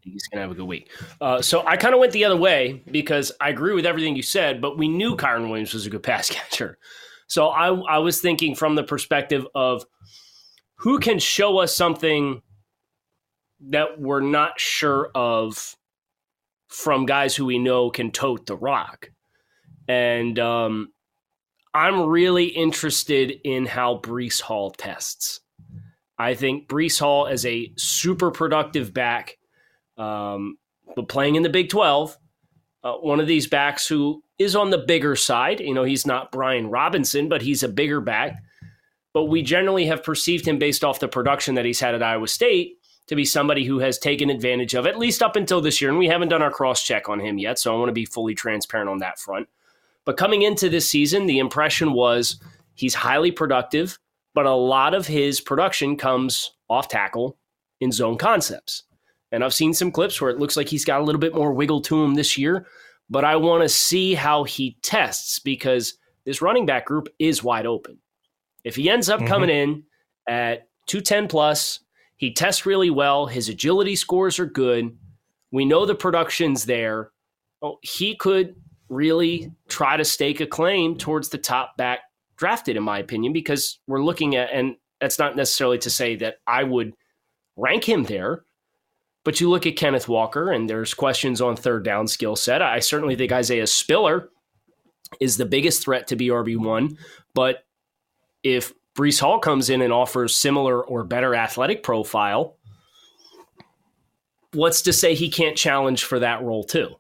he's 0.03 0.27
going 0.29 0.39
to 0.39 0.43
have 0.43 0.51
a 0.51 0.55
good 0.55 0.67
week. 0.67 0.91
Uh, 1.21 1.43
so 1.43 1.65
I 1.67 1.77
kind 1.77 1.95
of 1.95 2.01
went 2.01 2.13
the 2.13 2.25
other 2.25 2.37
way 2.37 2.83
because 2.91 3.33
I 3.41 3.51
agree 3.51 3.75
with 3.75 3.85
everything 3.85 4.17
you 4.17 4.23
said, 4.23 4.61
but 4.61 4.79
we 4.79 4.89
knew 4.89 5.15
Kyren 5.15 5.49
Williams 5.49 5.75
was 5.75 5.87
a 5.87 5.91
good 5.91 6.03
pass 6.03 6.29
catcher. 6.31 6.79
So 7.31 7.47
I, 7.47 7.69
I 7.69 7.99
was 7.99 8.21
thinking 8.21 8.57
from 8.57 8.75
the 8.75 8.83
perspective 8.83 9.47
of 9.55 9.85
who 10.79 10.99
can 10.99 11.21
show 11.21 11.59
us 11.59 11.73
something 11.73 12.43
that 13.69 14.01
we're 14.01 14.21
not 14.21 14.59
sure 14.59 15.13
of 15.15 15.77
from 16.67 17.07
guys 17.07 17.37
who 17.37 17.45
we 17.47 17.61
know 17.61 17.89
can 17.89 18.11
tote 18.11 18.47
the 18.47 18.57
rock. 18.57 19.13
And 19.87 20.41
um, 20.41 20.93
I'm 21.73 22.01
really 22.03 22.47
interested 22.47 23.33
in 23.45 23.65
how 23.65 23.99
Breece 23.99 24.41
Hall 24.41 24.73
tests. 24.73 25.39
I 26.19 26.35
think 26.35 26.69
Breece 26.69 26.99
Hall 26.99 27.27
is 27.27 27.47
a 27.47 27.73
super 27.77 28.33
productive 28.33 28.93
back 28.93 29.39
um, 29.97 30.59
but 30.97 31.09
playing 31.09 31.37
in 31.37 31.45
the 31.45 31.49
Big 31.49 31.69
12, 31.69 32.19
uh, 32.83 32.95
one 32.95 33.21
of 33.21 33.27
these 33.27 33.47
backs 33.47 33.87
who 33.87 34.23
is 34.39 34.57
on 34.57 34.71
the 34.71 34.79
bigger 34.79 35.15
side, 35.17 35.61
you 35.61 35.75
know, 35.75 35.85
he's 35.85 36.07
not 36.07 36.33
Brian 36.33 36.71
Robinson, 36.71 37.29
but 37.29 37.43
he's 37.43 37.63
a 37.63 37.69
bigger 37.69 38.01
back. 38.01 38.43
But 39.13 39.25
we 39.25 39.43
generally 39.43 39.87
have 39.87 40.05
perceived 40.05 40.47
him 40.47 40.59
based 40.59 40.85
off 40.85 41.01
the 41.01 41.09
production 41.09 41.57
that 41.57 41.65
he's 41.65 41.81
had 41.81 41.95
at 41.95 42.03
Iowa 42.03 42.29
State 42.29 42.79
to 43.09 43.17
be 43.17 43.25
somebody 43.25 43.65
who 43.65 43.81
has 43.81 43.99
taken 43.99 44.31
advantage 44.31 44.75
of, 44.75 44.87
at 44.87 44.99
least 44.99 45.21
up 45.21 45.35
until 45.35 45.61
this 45.61 45.81
year. 45.81 45.91
And 45.91 45.99
we 45.99 46.07
haven't 46.07 46.29
done 46.29 46.43
our 46.43 46.51
cross 46.51 46.85
check 46.85 47.09
on 47.09 47.19
him 47.19 47.39
yet. 47.39 47.59
So 47.59 47.75
I 47.75 47.79
want 47.79 47.89
to 47.89 47.93
be 47.93 48.05
fully 48.05 48.35
transparent 48.35 48.89
on 48.89 48.99
that 48.99 49.19
front. 49.19 49.49
But 50.05 50.17
coming 50.17 50.43
into 50.43 50.69
this 50.69 50.89
season, 50.89 51.27
the 51.27 51.41
impression 51.41 51.93
was 51.93 52.41
he's 52.75 52.95
highly 52.95 53.33
productive, 53.33 53.99
but 54.33 54.47
a 54.47 54.55
lot 54.55 54.95
of 54.95 55.09
his 55.09 55.41
production 55.41 55.97
comes 55.97 56.53
off 56.69 56.89
tackle 56.89 57.37
in 57.81 57.91
zone 57.91 58.17
concepts. 58.17 58.85
And 59.33 59.45
I've 59.45 59.55
seen 59.55 59.73
some 59.73 59.93
clips 59.93 60.21
where 60.21 60.31
it 60.31 60.39
looks 60.39 60.57
like 60.57 60.69
he's 60.69 60.85
got 60.85 61.01
a 61.01 61.05
little 61.05 61.21
bit 61.21 61.35
more 61.35 61.53
wiggle 61.53 61.81
to 61.83 62.03
him 62.03 62.15
this 62.15 62.37
year, 62.37 62.67
but 63.09 63.25
I 63.25 63.37
want 63.37 63.63
to 63.63 63.69
see 63.69 64.15
how 64.15 64.45
he 64.45 64.77
tests 64.83 65.39
because 65.39 65.95
this 66.25 66.43
running 66.43 66.67
back 66.67 66.87
group 66.87 67.09
is 67.19 67.43
wide 67.43 67.67
open. 67.67 67.99
If 68.65 68.77
he 68.77 68.91
ends 68.91 69.09
up 69.09 69.21
mm-hmm. 69.21 69.29
coming 69.29 69.51
in 69.51 69.85
at 70.29 70.69
210 70.87 71.29
plus, 71.29 71.81
he 72.17 72.33
tests 72.33 72.67
really 72.67 72.91
well, 72.91 73.27
his 73.27 73.49
agility 73.49 73.97
scores 73.97 74.39
are 74.39 74.47
good. 74.47 74.97
We 75.53 75.65
know 75.65 75.87
the 75.87 75.95
production's 75.95 76.67
there. 76.67 77.13
Oh, 77.63 77.79
he 77.83 78.17
could 78.17 78.57
really 78.89 79.53
try 79.69 79.97
to 79.97 80.05
stake 80.05 80.41
a 80.41 80.47
claim 80.47 80.97
towards 80.97 81.29
the 81.29 81.39
top 81.39 81.77
back 81.77 82.01
drafted, 82.37 82.77
in 82.77 82.83
my 82.83 82.99
opinion, 82.99 83.33
because 83.33 83.79
we're 83.87 84.03
looking 84.03 84.35
at, 84.37 84.51
and 84.53 84.77
that's 85.01 85.19
not 85.19 85.37
necessarily 85.37 85.79
to 85.79 85.91
say 85.91 86.17
that 86.17 86.37
I 86.47 86.65
would 86.65 86.95
rank 87.57 87.89
him 87.89 88.05
there, 88.05 88.45
but 89.25 89.41
you 89.41 89.51
look 89.51 89.67
at 89.67 89.77
Kenneth 89.77 90.09
Walker, 90.09 90.51
and 90.51 90.69
there's 90.69 90.95
questions 90.95 91.41
on 91.41 91.57
third 91.57 91.85
down 91.85 92.09
skill 92.09 92.37
set. 92.37 92.63
I 92.63 92.79
certainly 92.79 93.17
think 93.17 93.33
Isaiah 93.33 93.67
Spiller 93.67 94.31
is 95.21 95.37
the 95.37 95.47
biggest 95.47 95.83
threat 95.83 96.07
to 96.09 96.17
be 96.17 96.29
RB1, 96.29 96.97
but 97.35 97.65
if 98.43 98.73
Breece 98.97 99.21
Hall 99.21 99.39
comes 99.39 99.71
in 99.71 99.83
and 99.83 99.93
offers 99.93 100.37
similar 100.37 100.83
or 100.83 101.05
better 101.05 101.35
athletic 101.35 101.83
profile, 101.83 102.57
what's 104.53 104.83
to 104.83 104.93
say 104.93 105.15
he 105.15 105.31
can't 105.31 105.57
challenge 105.57 106.05
for 106.05 106.19
that 106.19 106.43
role 106.43 106.65
too? 106.65 106.95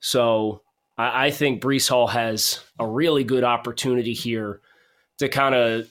So 0.00 0.62
I, 0.96 1.26
I 1.26 1.30
think 1.30 1.62
Breece 1.62 1.88
Hall 1.88 2.06
has 2.08 2.60
a 2.78 2.86
really 2.86 3.24
good 3.24 3.44
opportunity 3.44 4.14
here 4.14 4.60
to 5.18 5.28
kind 5.28 5.54
of 5.54 5.88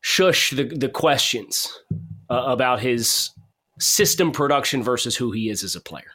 shush 0.00 0.50
the, 0.50 0.64
the 0.64 0.88
questions 0.88 1.80
uh, 2.30 2.44
about 2.46 2.80
his 2.80 3.30
system 3.82 4.32
production 4.32 4.82
versus 4.82 5.16
who 5.16 5.32
he 5.32 5.48
is 5.48 5.62
as 5.64 5.76
a 5.76 5.80
player. 5.80 6.12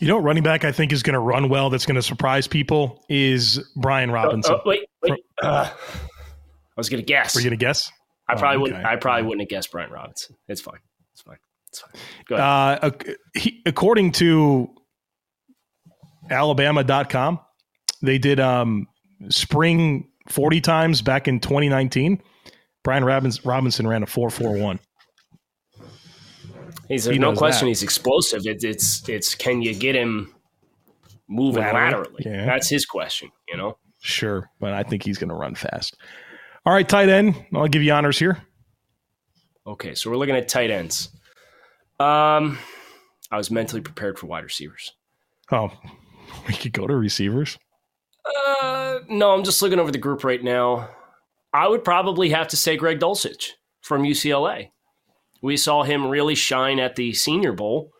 You 0.00 0.08
know, 0.08 0.18
running 0.18 0.42
back 0.42 0.64
I 0.64 0.72
think 0.72 0.92
is 0.92 1.02
going 1.02 1.14
to 1.14 1.20
run 1.20 1.48
well. 1.48 1.70
That's 1.70 1.86
going 1.86 1.94
to 1.96 2.02
surprise 2.02 2.46
people 2.46 3.04
is 3.08 3.60
Brian 3.76 4.10
Robinson. 4.10 4.54
Uh, 4.54 4.56
uh, 4.56 4.62
wait, 4.66 4.88
wait. 5.02 5.12
Uh, 5.42 5.70
I 5.70 6.76
was 6.76 6.88
going 6.88 7.00
to 7.00 7.06
guess. 7.06 7.34
Were 7.34 7.40
you 7.40 7.48
going 7.50 7.58
to 7.58 7.64
guess? 7.64 7.90
I 8.28 8.34
probably 8.34 8.48
oh, 8.48 8.50
okay. 8.50 8.62
wouldn't. 8.62 8.86
I 8.86 8.96
probably 8.96 9.22
wouldn't 9.22 9.42
have 9.42 9.48
guessed 9.48 9.70
Brian 9.70 9.90
Robinson. 9.90 10.36
It's 10.48 10.60
fine. 10.60 10.78
It's 11.12 11.22
fine. 11.22 11.36
It's 11.68 11.80
fine. 11.80 12.00
Go 12.26 12.36
ahead. 12.36 12.84
Uh, 12.84 12.90
he, 13.34 13.62
according 13.66 14.12
to 14.12 14.74
Alabama.com. 16.30 17.40
They 18.02 18.18
did 18.18 18.40
um, 18.40 18.86
spring 19.28 20.08
40 20.28 20.60
times 20.60 21.02
back 21.02 21.28
in 21.28 21.40
2019. 21.40 22.22
Brian 22.82 23.04
Robinson 23.04 23.86
ran 23.86 24.02
a 24.02 24.06
441. 24.06 24.78
He's 26.88 27.04
he 27.04 27.18
no 27.18 27.34
question 27.34 27.66
that. 27.66 27.70
he's 27.70 27.82
explosive. 27.82 28.46
It, 28.46 28.62
it's 28.62 29.08
it's 29.08 29.34
can 29.34 29.62
you 29.62 29.74
get 29.74 29.94
him 29.94 30.34
moving 31.28 31.62
laterally? 31.62 32.10
laterally? 32.10 32.22
Yeah. 32.26 32.46
That's 32.46 32.68
his 32.68 32.84
question, 32.86 33.30
you 33.48 33.56
know. 33.56 33.78
Sure, 34.00 34.50
but 34.60 34.74
I 34.74 34.82
think 34.82 35.02
he's 35.02 35.16
going 35.16 35.30
to 35.30 35.34
run 35.34 35.54
fast. 35.54 35.96
All 36.66 36.72
right, 36.72 36.86
tight 36.86 37.08
end. 37.08 37.34
I'll 37.54 37.68
give 37.68 37.82
you 37.82 37.92
honors 37.92 38.18
here. 38.18 38.42
Okay, 39.66 39.94
so 39.94 40.10
we're 40.10 40.16
looking 40.16 40.36
at 40.36 40.46
tight 40.46 40.70
ends. 40.70 41.08
Um, 41.98 42.58
I 43.30 43.38
was 43.38 43.50
mentally 43.50 43.80
prepared 43.80 44.18
for 44.18 44.26
wide 44.26 44.44
receivers. 44.44 44.92
Oh, 45.50 45.70
we 46.48 46.54
could 46.54 46.72
go 46.72 46.86
to 46.86 46.94
receivers. 46.94 47.58
Uh, 48.26 49.00
no, 49.08 49.32
I'm 49.32 49.44
just 49.44 49.62
looking 49.62 49.78
over 49.78 49.90
the 49.90 49.98
group 49.98 50.24
right 50.24 50.42
now. 50.42 50.90
I 51.52 51.68
would 51.68 51.84
probably 51.84 52.30
have 52.30 52.48
to 52.48 52.56
say 52.56 52.76
Greg 52.76 52.98
Dulcich 52.98 53.50
from 53.80 54.02
UCLA. 54.02 54.70
We 55.44 55.56
saw 55.56 55.82
him 55.82 56.06
really 56.06 56.34
shine 56.34 56.80
at 56.80 56.96
the 56.96 57.12
Senior 57.12 57.52
Bowl, 57.52 57.92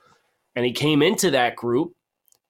and 0.57 0.65
he 0.65 0.73
came 0.73 1.03
into 1.03 1.31
that 1.33 1.57
group, 1.57 1.93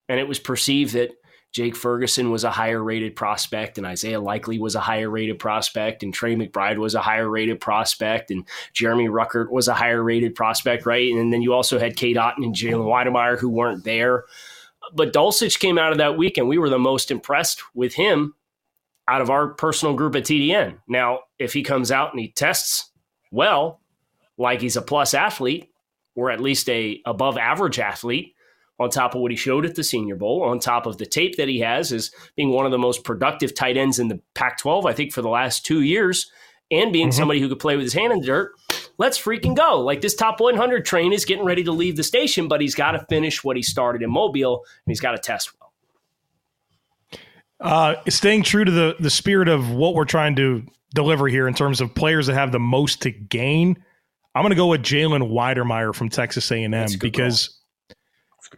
and 0.09 0.21
it 0.21 0.29
was 0.29 0.39
perceived 0.39 0.95
that 0.95 1.11
Jake 1.53 1.77
Ferguson 1.77 2.31
was 2.31 2.45
a 2.45 2.51
higher 2.51 2.83
rated 2.83 3.15
prospect, 3.15 3.79
and 3.79 3.87
Isaiah 3.87 4.21
Likely 4.21 4.59
was 4.59 4.75
a 4.75 4.81
higher 4.81 5.09
rated 5.09 5.39
prospect, 5.39 6.03
and 6.03 6.13
Trey 6.13 6.35
McBride 6.35 6.79
was 6.79 6.95
a 6.95 7.01
higher 7.01 7.29
rated 7.29 7.61
prospect, 7.61 8.31
and 8.31 8.47
Jeremy 8.73 9.09
Ruckert 9.09 9.51
was 9.51 9.69
a 9.69 9.75
higher 9.75 10.03
rated 10.03 10.35
prospect, 10.35 10.87
right? 10.87 11.13
And 11.13 11.33
then 11.33 11.43
you 11.43 11.53
also 11.53 11.79
had 11.79 11.97
Cade 11.97 12.17
Otton 12.17 12.45
and 12.45 12.55
Jalen 12.55 12.87
Wydermyer 12.87 13.39
who 13.39 13.49
weren't 13.49 13.85
there 13.85 14.25
but 14.93 15.13
Dulcich 15.13 15.59
came 15.59 15.79
out 15.79 15.93
of 15.93 15.99
that 15.99 16.17
week, 16.17 16.37
and 16.37 16.49
we 16.49 16.59
were 16.59 16.69
the 16.69 16.79
most 16.79 17.11
impressed 17.11 17.63
with 17.75 17.95
him 17.95 18.35
out 19.09 19.21
of 19.21 19.31
our 19.31 19.49
personal 19.49 19.95
group 19.95 20.17
at 20.17 20.25
TDN. 20.25 20.79
Now, 20.89 21.21
if 21.39 21.53
he 21.53 21.63
comes 21.63 21.91
out 21.91 22.13
and 22.13 22.21
he 22.21 22.29
tests 22.33 22.91
well, 23.31 23.81
like 24.39 24.61
he's 24.61 24.77
a 24.77 24.83
plus 24.83 25.15
athlete, 25.15 25.71
or 26.15 26.31
at 26.31 26.41
least 26.41 26.69
a 26.69 27.01
above 27.07 27.37
average 27.39 27.79
athlete, 27.79 28.35
on 28.79 28.91
top 28.91 29.15
of 29.15 29.21
what 29.21 29.31
he 29.31 29.37
showed 29.37 29.65
at 29.65 29.75
the 29.75 29.85
Senior 29.85 30.17
Bowl, 30.17 30.43
on 30.43 30.59
top 30.59 30.87
of 30.87 30.99
the 30.99 31.07
tape 31.07 31.37
that 31.37 31.49
he 31.49 31.61
has 31.61 31.93
as 31.93 32.11
being 32.37 32.51
one 32.51 32.67
of 32.67 32.73
the 32.73 32.79
most 32.79 33.05
productive 33.05 33.55
tight 33.55 33.77
ends 33.77 33.99
in 33.99 34.09
the 34.09 34.21
Pac 34.35 34.59
12, 34.59 34.87
I 34.87 34.93
think, 34.93 35.13
for 35.13 35.23
the 35.23 35.29
last 35.29 35.65
two 35.65 35.83
years, 35.83 36.31
and 36.71 36.93
being 36.93 37.09
mm-hmm. 37.09 37.17
somebody 37.17 37.41
who 37.41 37.49
could 37.49 37.61
play 37.61 37.77
with 37.77 37.85
his 37.85 37.93
hand 37.93 38.13
in 38.13 38.21
the 38.21 38.27
dirt, 38.27 38.53
let's 38.99 39.19
freaking 39.19 39.57
go. 39.57 39.81
Like 39.81 40.01
this 40.01 40.15
top 40.15 40.41
100 40.41 40.85
train 40.85 41.13
is 41.13 41.25
getting 41.25 41.45
ready 41.45 41.65
to 41.65 41.73
leave 41.73 41.97
the 41.97 42.03
station, 42.03 42.49
but 42.49 42.61
he's 42.61 42.75
got 42.75 42.93
to 42.93 43.07
finish 43.09 43.45
what 43.45 43.57
he 43.57 43.63
started 43.63 44.03
in 44.03 44.11
Mobile 44.11 44.65
and 44.85 44.91
he's 44.91 45.01
got 45.01 45.13
to 45.13 45.19
test 45.19 45.51
well. 45.59 45.73
Uh, 47.61 47.95
staying 48.09 48.43
true 48.43 48.65
to 48.65 48.71
the, 48.71 48.97
the 48.99 49.11
spirit 49.11 49.49
of 49.49 49.71
what 49.71 49.95
we're 49.95 50.05
trying 50.05 50.37
to 50.37 50.67
deliver 50.95 51.29
here 51.29 51.47
in 51.49 51.55
terms 51.55 51.81
of 51.81 51.95
players 51.95 52.27
that 52.27 52.35
have 52.35 52.53
the 52.53 52.59
most 52.59 53.03
to 53.03 53.11
gain, 53.11 53.83
I'm 54.35 54.43
going 54.43 54.51
to 54.51 54.57
go 54.57 54.67
with 54.67 54.83
Jalen 54.83 55.31
Wydermyer 55.31 55.95
from 55.95 56.09
Texas 56.09 56.51
A&M 56.51 56.87
because, 57.01 57.61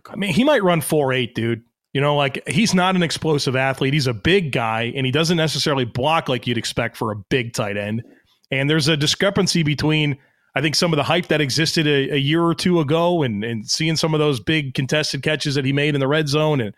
I 0.09 0.17
mean, 0.17 0.33
he 0.33 0.43
might 0.43 0.63
run 0.63 0.81
four 0.81 1.13
eight, 1.13 1.35
dude. 1.35 1.63
You 1.93 2.01
know, 2.01 2.17
like 2.17 2.47
he's 2.47 2.75
not 2.75 2.95
an 2.95 3.03
explosive 3.03 3.57
athlete. 3.57 3.95
He's 3.95 4.07
a 4.07 4.15
big 4.15 4.53
guy, 4.53 4.93
and 4.95 5.07
he 5.07 5.13
doesn't 5.13 5.37
necessarily 5.37 5.85
block 5.85 6.29
like 6.29 6.47
you'd 6.47 6.59
expect 6.59 6.97
for 6.97 7.11
a 7.11 7.17
big 7.17 7.55
tight 7.55 7.77
end. 7.77 8.03
And 8.51 8.71
there's 8.71 8.89
a 8.89 8.97
discrepancy 8.97 9.63
between, 9.63 10.19
I 10.55 10.61
think, 10.61 10.75
some 10.75 10.93
of 10.93 10.97
the 10.97 11.03
hype 11.03 11.29
that 11.29 11.41
existed 11.41 11.87
a, 11.87 12.15
a 12.15 12.19
year 12.19 12.43
or 12.43 12.55
two 12.55 12.81
ago 12.81 13.23
and, 13.23 13.43
and 13.43 13.69
seeing 13.69 13.97
some 13.97 14.15
of 14.15 14.21
those 14.21 14.41
big 14.41 14.75
contested 14.75 15.23
catches 15.23 15.55
that 15.55 15.65
he 15.65 15.73
made 15.73 15.95
in 15.95 16.01
the 16.01 16.07
red 16.07 16.29
zone. 16.29 16.61
And 16.61 16.75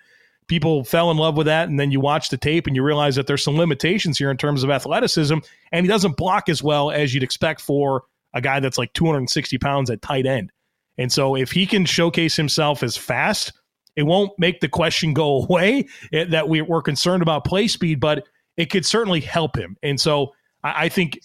people 0.47 0.85
fell 0.85 1.11
in 1.11 1.17
love 1.17 1.37
with 1.37 1.47
that. 1.47 1.69
And 1.69 1.79
then 1.79 1.91
you 1.91 2.01
watch 2.01 2.31
the 2.31 2.37
tape 2.37 2.67
and 2.67 2.75
you 2.75 2.83
realize 2.83 3.17
that 3.17 3.27
there's 3.27 3.45
some 3.45 3.57
limitations 3.57 4.19
here 4.19 4.31
in 4.31 4.37
terms 4.37 4.63
of 4.63 4.71
athleticism. 4.71 5.39
And 5.73 5.85
he 5.85 5.89
doesn't 5.89 6.17
block 6.17 6.49
as 6.49 6.63
well 6.63 6.91
as 6.91 7.13
you'd 7.13 7.23
expect 7.23 7.61
for 7.61 8.05
a 8.35 8.41
guy 8.41 8.61
that's 8.61 8.79
like 8.79 8.93
260 8.93 9.59
pounds 9.59 9.91
at 9.91 10.03
tight 10.03 10.27
end. 10.27 10.51
And 10.97 11.13
so 11.13 11.37
if 11.37 11.53
he 11.53 11.67
can 11.67 11.85
showcase 11.85 12.37
himself 12.37 12.83
as 12.83 12.97
fast, 12.97 13.53
it 13.97 14.03
won't 14.03 14.33
make 14.39 14.61
the 14.61 14.69
question 14.69 15.15
go 15.15 15.43
away 15.45 15.87
eh, 16.13 16.25
that 16.25 16.49
we, 16.49 16.61
are 16.61 16.83
concerned 16.83 17.23
about 17.23 17.45
play 17.45 17.69
speed, 17.69 18.01
but 18.01 18.27
it 18.57 18.71
could 18.71 18.85
certainly 18.85 19.21
help 19.21 19.57
him. 19.57 19.77
And 19.83 20.01
so 20.01 20.33
I 20.65 20.89
think 20.89 21.21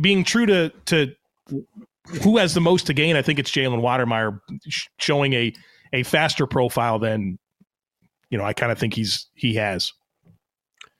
being 0.00 0.24
true 0.24 0.46
to 0.46 0.70
to 0.86 1.12
who 2.22 2.36
has 2.36 2.54
the 2.54 2.60
most 2.60 2.86
to 2.86 2.94
gain, 2.94 3.16
I 3.16 3.22
think 3.22 3.38
it's 3.38 3.50
Jalen 3.50 3.80
Wydermyer 3.80 4.40
showing 4.98 5.32
a 5.32 5.52
a 5.92 6.02
faster 6.02 6.46
profile 6.46 6.98
than 6.98 7.38
you 8.28 8.38
know 8.38 8.44
I 8.44 8.52
kind 8.52 8.70
of 8.70 8.78
think 8.78 8.94
he's 8.94 9.26
he 9.34 9.54
has. 9.54 9.92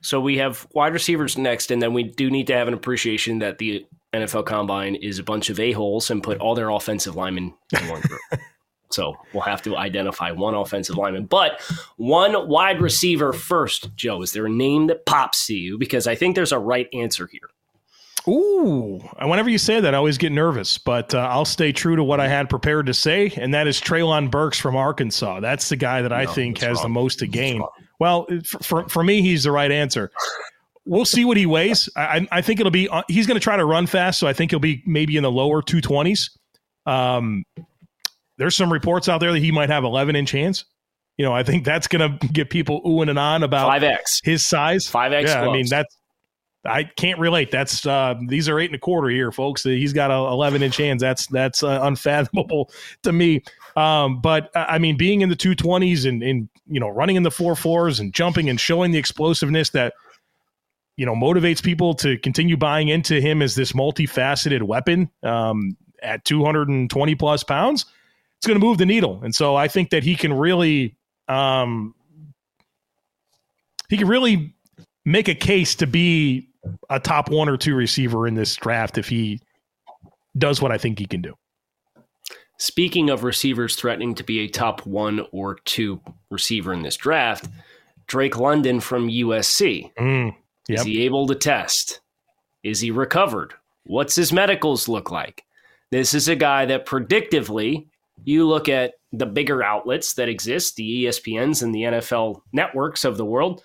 So 0.03 0.21
we 0.21 0.39
have 0.39 0.67
wide 0.73 0.93
receivers 0.93 1.37
next, 1.37 1.71
and 1.71 1.83
then 1.83 1.93
we 1.93 2.05
do 2.05 2.31
need 2.31 2.47
to 2.47 2.55
have 2.55 2.69
an 2.69 2.75
appreciation 2.75 3.41
that 3.41 3.59
the 3.59 3.87
NFL 4.13 4.47
Combine 4.47 4.95
is 4.95 5.19
a 5.19 5.23
bunch 5.23 5.51
of 5.51 5.61
a 5.61 5.73
holes 5.73 6.11
and 6.11 6.23
put 6.23 6.39
all 6.39 6.55
their 6.55 6.71
offensive 6.71 7.17
linemen 7.17 7.55
in 7.79 7.89
one 7.89 8.01
group. 8.01 8.21
so 8.91 9.15
we'll 9.33 9.43
have 9.43 9.63
to 9.63 9.77
identify 9.77 10.33
one 10.33 10.55
offensive 10.55 10.97
lineman, 10.97 11.27
but 11.27 11.61
one 11.97 12.49
wide 12.49 12.81
receiver 12.81 13.33
first. 13.33 13.95
Joe, 13.95 14.23
is 14.23 14.33
there 14.33 14.47
a 14.47 14.51
name 14.51 14.87
that 14.89 15.07
pops 15.07 15.47
to 15.47 15.55
you? 15.55 15.79
Because 15.79 16.07
I 16.07 16.15
think 16.15 16.35
there's 16.35 16.53
a 16.53 16.59
right 16.59 16.89
answer 16.93 17.29
here. 17.31 17.51
Ooh, 18.29 18.99
whenever 19.23 19.49
you 19.49 19.59
say 19.59 19.81
that, 19.81 19.95
I 19.95 19.97
always 19.97 20.19
get 20.19 20.31
nervous, 20.31 20.77
but 20.77 21.15
uh, 21.15 21.19
I'll 21.19 21.47
stay 21.47 21.73
true 21.73 21.97
to 21.97 22.05
what 22.05 22.21
I 22.21 22.29
had 22.29 22.51
prepared 22.51 22.87
to 22.87 22.95
say, 22.95 23.33
and 23.37 23.55
that 23.55 23.67
is 23.67 23.81
Treylon 23.81 24.31
Burks 24.31 24.59
from 24.59 24.77
Arkansas. 24.77 25.41
That's 25.41 25.71
the 25.71 25.77
guy 25.77 26.03
that 26.03 26.13
I 26.13 26.25
no, 26.25 26.33
think 26.33 26.59
has 26.59 26.77
wrong. 26.77 26.83
the 26.83 26.89
most 26.91 27.21
to 27.21 27.27
gain. 27.27 27.63
Well, 28.01 28.27
for, 28.45 28.59
for, 28.59 28.89
for 28.89 29.05
me, 29.05 29.23
he's 29.23 29.45
the 29.45 29.53
right 29.53 29.71
answer. 29.71 30.11
We'll 30.87 31.05
see 31.05 31.25
what 31.25 31.37
he 31.37 31.47
weighs. 31.47 31.89
I, 31.95 32.27
I 32.33 32.41
think 32.41 32.59
it'll 32.59 32.73
be, 32.73 32.89
uh, 32.89 33.03
he's 33.07 33.27
going 33.27 33.39
to 33.39 33.45
try 33.45 33.57
to 33.57 33.65
run 33.65 33.87
fast, 33.87 34.19
so 34.19 34.27
I 34.27 34.33
think 34.33 34.51
he'll 34.51 34.59
be 34.59 34.83
maybe 34.87 35.17
in 35.17 35.23
the 35.23 35.31
lower 35.31 35.63
220s. 35.63 36.31
Um, 36.87 37.45
there's 38.39 38.57
some 38.57 38.73
reports 38.73 39.09
out 39.09 39.21
there 39.21 39.33
that 39.33 39.39
he 39.39 39.53
might 39.53 39.69
have 39.69 39.85
11 39.85 40.17
inch 40.17 40.33
hands. 40.33 40.65
You 41.19 41.27
know, 41.27 41.35
I 41.35 41.43
think 41.43 41.67
that's 41.67 41.87
going 41.87 42.19
to 42.19 42.27
get 42.29 42.49
people 42.49 42.83
oohing 42.83 43.11
and 43.11 43.19
on 43.19 43.43
about 43.43 43.71
5X. 43.71 44.25
his 44.25 44.45
size. 44.45 44.87
5X. 44.87 45.27
Yeah. 45.27 45.43
I 45.43 45.53
mean, 45.53 45.67
that's, 45.69 45.95
I 46.65 46.85
can't 46.85 47.19
relate. 47.19 47.51
That's 47.51 47.87
uh, 47.87 48.15
these 48.27 48.49
are 48.49 48.59
eight 48.59 48.67
and 48.67 48.75
a 48.75 48.79
quarter 48.79 49.09
here, 49.09 49.33
folks. 49.33 49.63
He's 49.63 49.93
got 49.93 50.11
a 50.11 50.15
11 50.15 50.63
inch 50.63 50.77
hands. 50.77 51.01
That's 51.01 51.27
that's 51.27 51.63
uh, 51.63 51.81
unfathomable 51.83 52.71
to 53.03 53.13
me. 53.13 53.43
Um, 53.77 54.21
but 54.21 54.51
I 54.55 54.79
mean, 54.79 54.97
being 54.97 55.21
in 55.21 55.29
the 55.29 55.37
220s 55.37 56.09
and, 56.09 56.23
and 56.23 56.49
you 56.67 56.81
know 56.81 56.89
running 56.89 57.17
in 57.17 57.23
the 57.23 57.31
four 57.31 57.57
fours 57.57 58.01
and 58.01 58.13
jumping 58.13 58.49
and 58.49 58.61
showing 58.61 58.91
the 58.91 58.99
explosiveness 58.99 59.71
that 59.71 59.95
you 60.97 61.07
know 61.07 61.15
motivates 61.15 61.63
people 61.63 61.95
to 61.95 62.19
continue 62.19 62.57
buying 62.57 62.89
into 62.89 63.21
him 63.21 63.43
as 63.43 63.55
this 63.55 63.73
multifaceted 63.73 64.63
weapon 64.63 65.11
um, 65.23 65.77
at 66.03 66.25
220 66.25 67.15
plus 67.15 67.45
pounds. 67.45 67.87
It's 68.39 68.47
going 68.47 68.59
to 68.59 68.65
move 68.65 68.79
the 68.79 68.87
needle, 68.87 69.21
and 69.23 69.35
so 69.35 69.55
I 69.57 69.69
think 69.69 69.91
that 69.91 70.03
he 70.03 70.17
can 70.17 70.33
really 70.33 70.97
um, 71.29 71.95
he 73.89 73.97
can 73.97 74.09
really 74.09 74.55
make 75.05 75.29
a 75.29 75.35
case 75.35 75.75
to 75.77 75.87
be 75.87 76.49
a 76.89 77.01
top 77.01 77.31
one 77.31 77.49
or 77.49 77.57
two 77.57 77.75
receiver 77.75 78.27
in 78.27 78.35
this 78.35 78.55
draft 78.57 78.99
if 78.99 79.09
he 79.09 79.41
does 80.39 80.61
what 80.63 80.73
I 80.73 80.79
think 80.79 80.99
he 80.99 81.07
can 81.07 81.21
do. 81.21 81.35
Speaking 82.61 83.09
of 83.09 83.25
receivers 83.25 83.75
threatening 83.75 84.15
to 84.17 84.23
be 84.23 84.41
a 84.41 84.49
top 84.49 84.87
one 84.87 85.27
or 85.33 85.57
two 85.65 86.01
receiver 86.31 86.73
in 86.73 86.83
this 86.83 86.97
draft, 86.97 87.49
Drake 88.07 88.39
London 88.39 88.81
from 88.81 89.09
USC. 89.09 89.91
Mm, 89.95 90.35
Yep. 90.71 90.79
Is 90.79 90.85
he 90.85 91.03
able 91.03 91.27
to 91.27 91.35
test? 91.35 92.01
Is 92.63 92.79
he 92.81 92.93
recovered? 92.93 93.55
What's 93.85 94.15
his 94.15 94.33
medicals 94.33 94.89
look 94.89 95.11
like? 95.11 95.43
This 95.91 96.15
is 96.15 96.29
a 96.29 96.37
guy 96.37 96.65
that 96.67 96.87
predictively, 96.87 97.89
you 98.23 98.47
look 98.47 98.69
at 98.69 98.95
the 99.13 99.27
bigger 99.27 99.65
outlets 99.65 100.15
that 100.15 100.29
exist, 100.29 100.77
the 100.77 101.07
ESPNs 101.07 101.65
and 101.65 101.75
the 101.75 101.83
NFL 101.83 102.43
networks 102.53 103.05
of 103.05 103.17
the 103.17 103.25
world. 103.25 103.65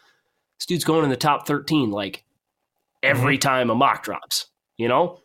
This 0.58 0.66
dude's 0.66 0.84
going 0.84 1.04
in 1.04 1.12
the 1.12 1.16
top 1.16 1.46
13 1.46 1.92
like 1.92 2.24
every 3.04 3.38
mm-hmm. 3.38 3.48
time 3.48 3.70
a 3.70 3.76
mock 3.76 4.02
drops, 4.02 4.48
you 4.78 4.88
know? 4.88 5.20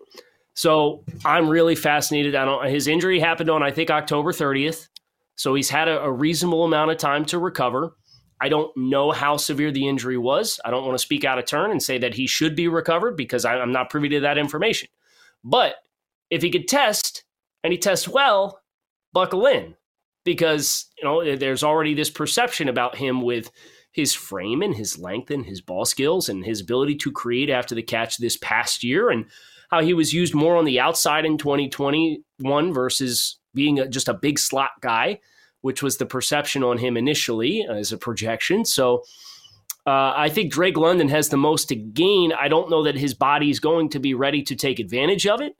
So 0.54 1.04
I'm 1.25 1.49
really 1.49 1.75
fascinated. 1.75 2.35
I 2.35 2.45
don't 2.45 2.66
his 2.66 2.88
injury 2.88 3.21
happened 3.21 3.50
on 3.50 3.62
I 3.62 3.71
think 3.71 3.90
October 3.90 4.33
30th. 4.33 4.88
So 5.37 5.54
he's 5.54 5.71
had 5.71 5.88
a, 5.88 6.02
a 6.02 6.12
reasonable 6.12 6.64
amount 6.64 6.90
of 6.90 6.99
time 6.99 7.25
to 7.26 7.38
recover. 7.38 7.97
I 8.42 8.49
don't 8.49 8.75
know 8.76 9.11
how 9.11 9.37
severe 9.37 9.71
the 9.71 9.87
injury 9.87 10.19
was. 10.19 10.61
I 10.64 10.71
don't 10.71 10.85
want 10.85 10.95
to 10.95 11.02
speak 11.02 11.25
out 11.25 11.38
of 11.38 11.47
turn 11.47 11.71
and 11.71 11.83
say 11.83 11.99
that 11.99 12.14
he 12.14 12.26
should 12.26 12.57
be 12.57 12.69
recovered 12.69 13.16
because 13.16 13.45
I, 13.45 13.54
I'm 13.54 13.73
not 13.73 13.90
privy 13.90 14.09
to 14.11 14.21
that 14.21 14.38
information. 14.38 14.88
But 15.45 15.76
if 16.30 16.42
he 16.42 16.50
could 16.50 16.69
test 16.69 17.25
and 17.62 17.73
he 17.73 17.78
tests 17.78 18.09
well, 18.09 18.61
buckle 19.12 19.47
in 19.47 19.75
because 20.25 20.87
you 20.99 21.04
know 21.04 21.37
there's 21.37 21.64
already 21.64 21.95
this 21.95 22.11
perception 22.11 22.69
about 22.69 22.97
him 22.97 23.23
with 23.23 23.50
his 23.92 24.14
frame 24.14 24.62
and 24.62 24.75
his 24.75 24.99
length 24.99 25.30
and 25.30 25.47
his 25.47 25.61
ball 25.61 25.85
skills 25.85 26.28
and 26.28 26.45
his 26.45 26.61
ability 26.61 26.95
to 26.95 27.11
create 27.11 27.50
after 27.50 27.75
the 27.75 27.83
catch 27.83 28.19
this 28.19 28.37
past 28.37 28.85
year 28.85 29.11
and 29.11 29.26
how 29.71 29.81
he 29.81 29.95
was 29.95 30.12
used 30.12 30.35
more 30.35 30.57
on 30.57 30.65
the 30.65 30.81
outside 30.81 31.25
in 31.25 31.39
2021 31.39 32.73
versus 32.73 33.39
being 33.55 33.79
a, 33.79 33.89
just 33.89 34.09
a 34.09 34.15
big 34.15 34.39
slot 34.39 34.71
guy 34.81 35.19
which 35.62 35.83
was 35.83 35.99
the 35.99 36.07
perception 36.07 36.62
on 36.62 36.79
him 36.79 36.97
initially 36.97 37.67
as 37.69 37.93
a 37.93 37.99
projection. 37.99 38.65
So 38.65 39.03
uh, 39.87 40.12
I 40.17 40.29
think 40.29 40.53
Drake 40.53 40.77
London 40.77 41.09
has 41.09 41.29
the 41.29 41.37
most 41.37 41.69
to 41.69 41.77
gain. 41.77 42.33
I 42.33 42.49
don't 42.49 42.71
know 42.71 42.85
that 42.85 42.97
his 42.97 43.15
body 43.15 43.50
is 43.50 43.61
going 43.61 43.91
to 43.91 43.99
be 43.99 44.15
ready 44.15 44.43
to 44.45 44.57
take 44.57 44.79
advantage 44.79 45.27
of 45.27 45.41
it, 45.41 45.57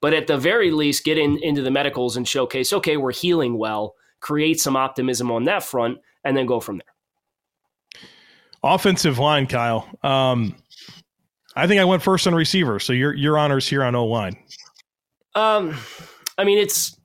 but 0.00 0.12
at 0.12 0.26
the 0.26 0.36
very 0.36 0.70
least, 0.70 1.04
get 1.04 1.18
in, 1.18 1.38
into 1.42 1.62
the 1.62 1.70
medicals 1.70 2.16
and 2.16 2.26
showcase, 2.26 2.72
okay, 2.72 2.96
we're 2.96 3.12
healing 3.12 3.58
well, 3.58 3.94
create 4.20 4.60
some 4.60 4.76
optimism 4.76 5.30
on 5.30 5.44
that 5.44 5.62
front, 5.62 5.98
and 6.24 6.36
then 6.36 6.46
go 6.46 6.60
from 6.60 6.78
there. 6.78 8.02
Offensive 8.62 9.18
line, 9.18 9.46
Kyle. 9.46 9.86
Um, 10.02 10.56
I 11.56 11.66
think 11.66 11.80
I 11.80 11.84
went 11.84 12.02
first 12.02 12.26
on 12.26 12.34
receiver, 12.34 12.80
so 12.80 12.92
your 12.92 13.14
your 13.14 13.38
honors 13.38 13.68
here 13.68 13.84
on 13.84 13.94
O 13.94 14.06
line. 14.06 14.36
Um, 15.34 15.76
I 16.36 16.44
mean, 16.44 16.58
it's 16.58 16.98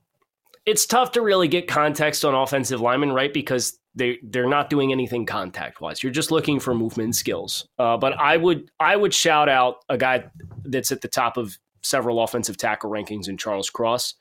it's 0.66 0.86
tough 0.86 1.12
to 1.12 1.22
really 1.22 1.48
get 1.48 1.68
context 1.68 2.24
on 2.24 2.34
offensive 2.34 2.80
linemen, 2.80 3.12
right? 3.12 3.32
Because 3.32 3.78
they 3.94 4.18
they're 4.22 4.48
not 4.48 4.70
doing 4.70 4.92
anything 4.92 5.26
contact 5.26 5.80
wise. 5.80 6.02
You're 6.02 6.12
just 6.12 6.30
looking 6.30 6.60
for 6.60 6.74
movement 6.74 7.16
skills. 7.16 7.68
Uh, 7.78 7.96
but 7.96 8.18
I 8.18 8.36
would 8.36 8.70
I 8.78 8.96
would 8.96 9.14
shout 9.14 9.48
out 9.48 9.76
a 9.88 9.98
guy 9.98 10.24
that's 10.64 10.92
at 10.92 11.00
the 11.00 11.08
top 11.08 11.36
of 11.36 11.58
several 11.82 12.22
offensive 12.22 12.56
tackle 12.56 12.90
rankings 12.90 13.28
in 13.28 13.36
Charles 13.36 13.70
Cross. 13.70 14.14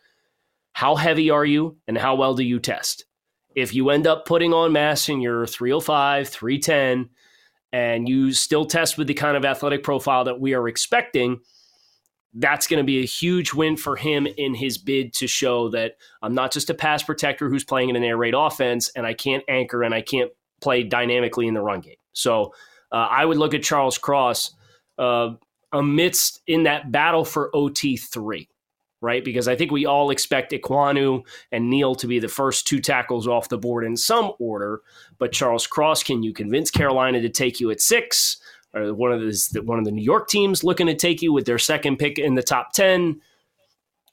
How 0.74 0.96
heavy 0.96 1.30
are 1.30 1.46
you, 1.46 1.78
and 1.88 1.98
how 1.98 2.16
well 2.16 2.36
do 2.36 2.44
you 2.44 2.60
test? 2.60 3.06
If 3.56 3.74
you 3.74 3.90
end 3.90 4.08
up 4.08 4.26
putting 4.26 4.54
on 4.54 4.72
mass 4.72 5.10
in 5.10 5.22
your 5.22 5.46
305, 5.46 6.30
310, 6.30 7.10
and 7.72 8.10
you 8.10 8.34
still 8.34 8.66
test 8.66 8.98
with 8.98 9.08
the 9.08 9.14
kind 9.14 9.38
of 9.38 9.46
athletic 9.46 9.84
profile 9.84 10.24
that 10.24 10.40
we 10.40 10.54
are 10.54 10.68
expecting 10.68 11.40
that's 12.34 12.68
going 12.68 12.78
to 12.78 12.84
be 12.84 13.00
a 13.00 13.06
huge 13.06 13.54
win 13.54 13.76
for 13.76 13.96
him 13.96 14.28
in 14.28 14.54
his 14.54 14.78
bid 14.78 15.14
to 15.14 15.28
show 15.28 15.70
that 15.70 15.96
I'm 16.22 16.34
not 16.34 16.52
just 16.52 16.70
a 16.70 16.74
pass 16.74 17.02
protector 17.02 17.50
who's 17.50 17.64
playing 17.64 17.90
in 17.90 17.96
an 17.96 18.04
air 18.04 18.18
raid 18.18 18.36
offense 18.36 18.92
and 18.96 19.06
I 19.06 19.14
can't 19.14 19.44
anchor 19.48 19.84
and 19.84 19.94
I 19.94 20.02
can't 20.02 20.32
play 20.62 20.84
dynamically 20.84 21.48
in 21.48 21.54
the 21.54 21.62
run 21.62 21.80
game. 21.80 21.96
So 22.14 22.54
uh, 22.92 23.08
I 23.10 23.26
would 23.26 23.38
look 23.38 23.54
at 23.54 23.64
Charles 23.64 23.98
Cross 23.98 24.56
uh, 24.98 25.32
amidst 25.72 26.42
in 26.46 26.64
that 26.64 26.92
battle 26.92 27.26
for 27.26 27.50
OT3, 27.54 28.48
right? 29.02 29.24
Because 29.24 29.48
I 29.48 29.56
think 29.56 29.72
we 29.72 29.86
all 29.86 30.10
expect 30.10 30.52
Ekwonu 30.52 31.26
and 31.52 31.70
Neal 31.70 31.96
to 31.96 32.08
be 32.08 32.20
the 32.20 32.28
first 32.28 32.68
two 32.68 32.80
tackles 32.80 33.28
off 33.28 33.50
the 33.50 33.58
board 33.58 33.86
in 33.86 33.96
some 33.96 34.34
order. 34.40 34.82
But 35.18 35.32
Charles 35.32 35.68
Cross, 35.68 36.04
can 36.04 36.24
you 36.24 36.34
convince 36.34 36.72
Carolina 36.72 37.22
to 37.22 37.30
take 37.30 37.60
you 37.60 37.72
at 37.72 37.82
six? 37.82 38.38
or 38.74 38.94
one 38.94 39.12
of 39.12 39.22
the 39.22 39.62
one 39.64 39.80
of 39.80 39.86
the 39.86 39.92
New 39.92 40.04
York 40.04 40.28
teams 40.28 40.64
looking 40.64 40.88
to 40.88 40.96
take 40.96 41.22
you 41.22 41.34
with 41.34 41.46
their 41.46 41.58
second 41.58 41.98
pick 41.98 42.20
in 42.20 42.36
the 42.36 42.44
top 42.44 42.72
ten. 42.74 43.20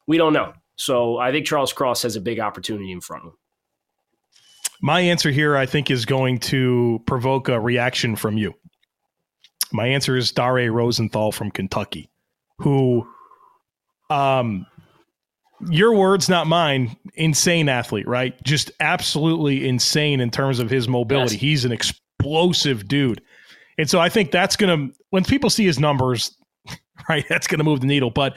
We 0.07 0.16
don't 0.16 0.33
know. 0.33 0.55
So 0.77 1.18
I 1.18 1.33
think 1.33 1.46
Charles 1.46 1.72
Cross 1.72 2.03
has 2.03 2.16
a 2.16 2.20
big 2.20 2.38
opportunity 2.38 2.92
in 2.92 3.01
front 3.01 3.25
of 3.25 3.33
him. 3.33 3.38
My 4.81 5.01
answer 5.01 5.31
here, 5.31 5.57
I 5.57 5.66
think, 5.66 5.90
is 5.90 6.05
going 6.05 6.38
to 6.40 7.03
provoke 7.07 7.49
a 7.49 7.59
reaction 7.59 8.14
from 8.14 8.37
you. 8.37 8.55
My 9.72 9.87
answer 9.87 10.16
is 10.16 10.31
Dare 10.33 10.70
Rosenthal 10.70 11.33
from 11.33 11.51
Kentucky, 11.51 12.11
who, 12.59 13.09
um, 14.11 14.66
your 15.71 15.95
words, 15.95 16.29
not 16.29 16.47
mine, 16.47 16.97
insane 17.14 17.69
athlete, 17.69 18.07
right? 18.07 18.40
Just 18.42 18.71
absolutely 18.81 19.66
insane 19.66 20.21
in 20.21 20.31
terms 20.31 20.59
of 20.59 20.71
his 20.71 20.88
mobility. 20.88 21.35
Yes. 21.35 21.40
He's 21.40 21.64
an 21.64 21.73
explosive 21.73 22.87
dude. 22.87 23.23
And 23.79 23.88
so 23.88 24.01
I 24.01 24.09
think 24.09 24.31
that's 24.31 24.57
going 24.57 24.88
to, 24.88 24.95
when 25.11 25.25
people 25.25 25.51
see 25.51 25.64
his 25.64 25.79
numbers, 25.79 26.35
right, 27.09 27.25
that's 27.29 27.47
going 27.47 27.59
to 27.59 27.64
move 27.64 27.81
the 27.81 27.87
needle. 27.87 28.11
But 28.11 28.37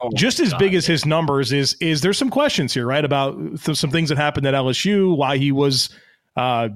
oh 0.00 0.10
just 0.14 0.40
as 0.40 0.50
God, 0.50 0.58
big 0.58 0.74
as 0.74 0.86
his 0.86 1.06
numbers 1.06 1.52
is, 1.52 1.74
is 1.80 2.00
there's 2.00 2.18
some 2.18 2.30
questions 2.30 2.74
here, 2.74 2.86
right, 2.86 3.04
about 3.04 3.36
th- 3.62 3.76
some 3.76 3.90
things 3.90 4.08
that 4.08 4.18
happened 4.18 4.46
at 4.46 4.54
LSU, 4.54 5.16
why 5.16 5.38
he 5.38 5.52
was 5.52 5.90
uh, 6.36 6.68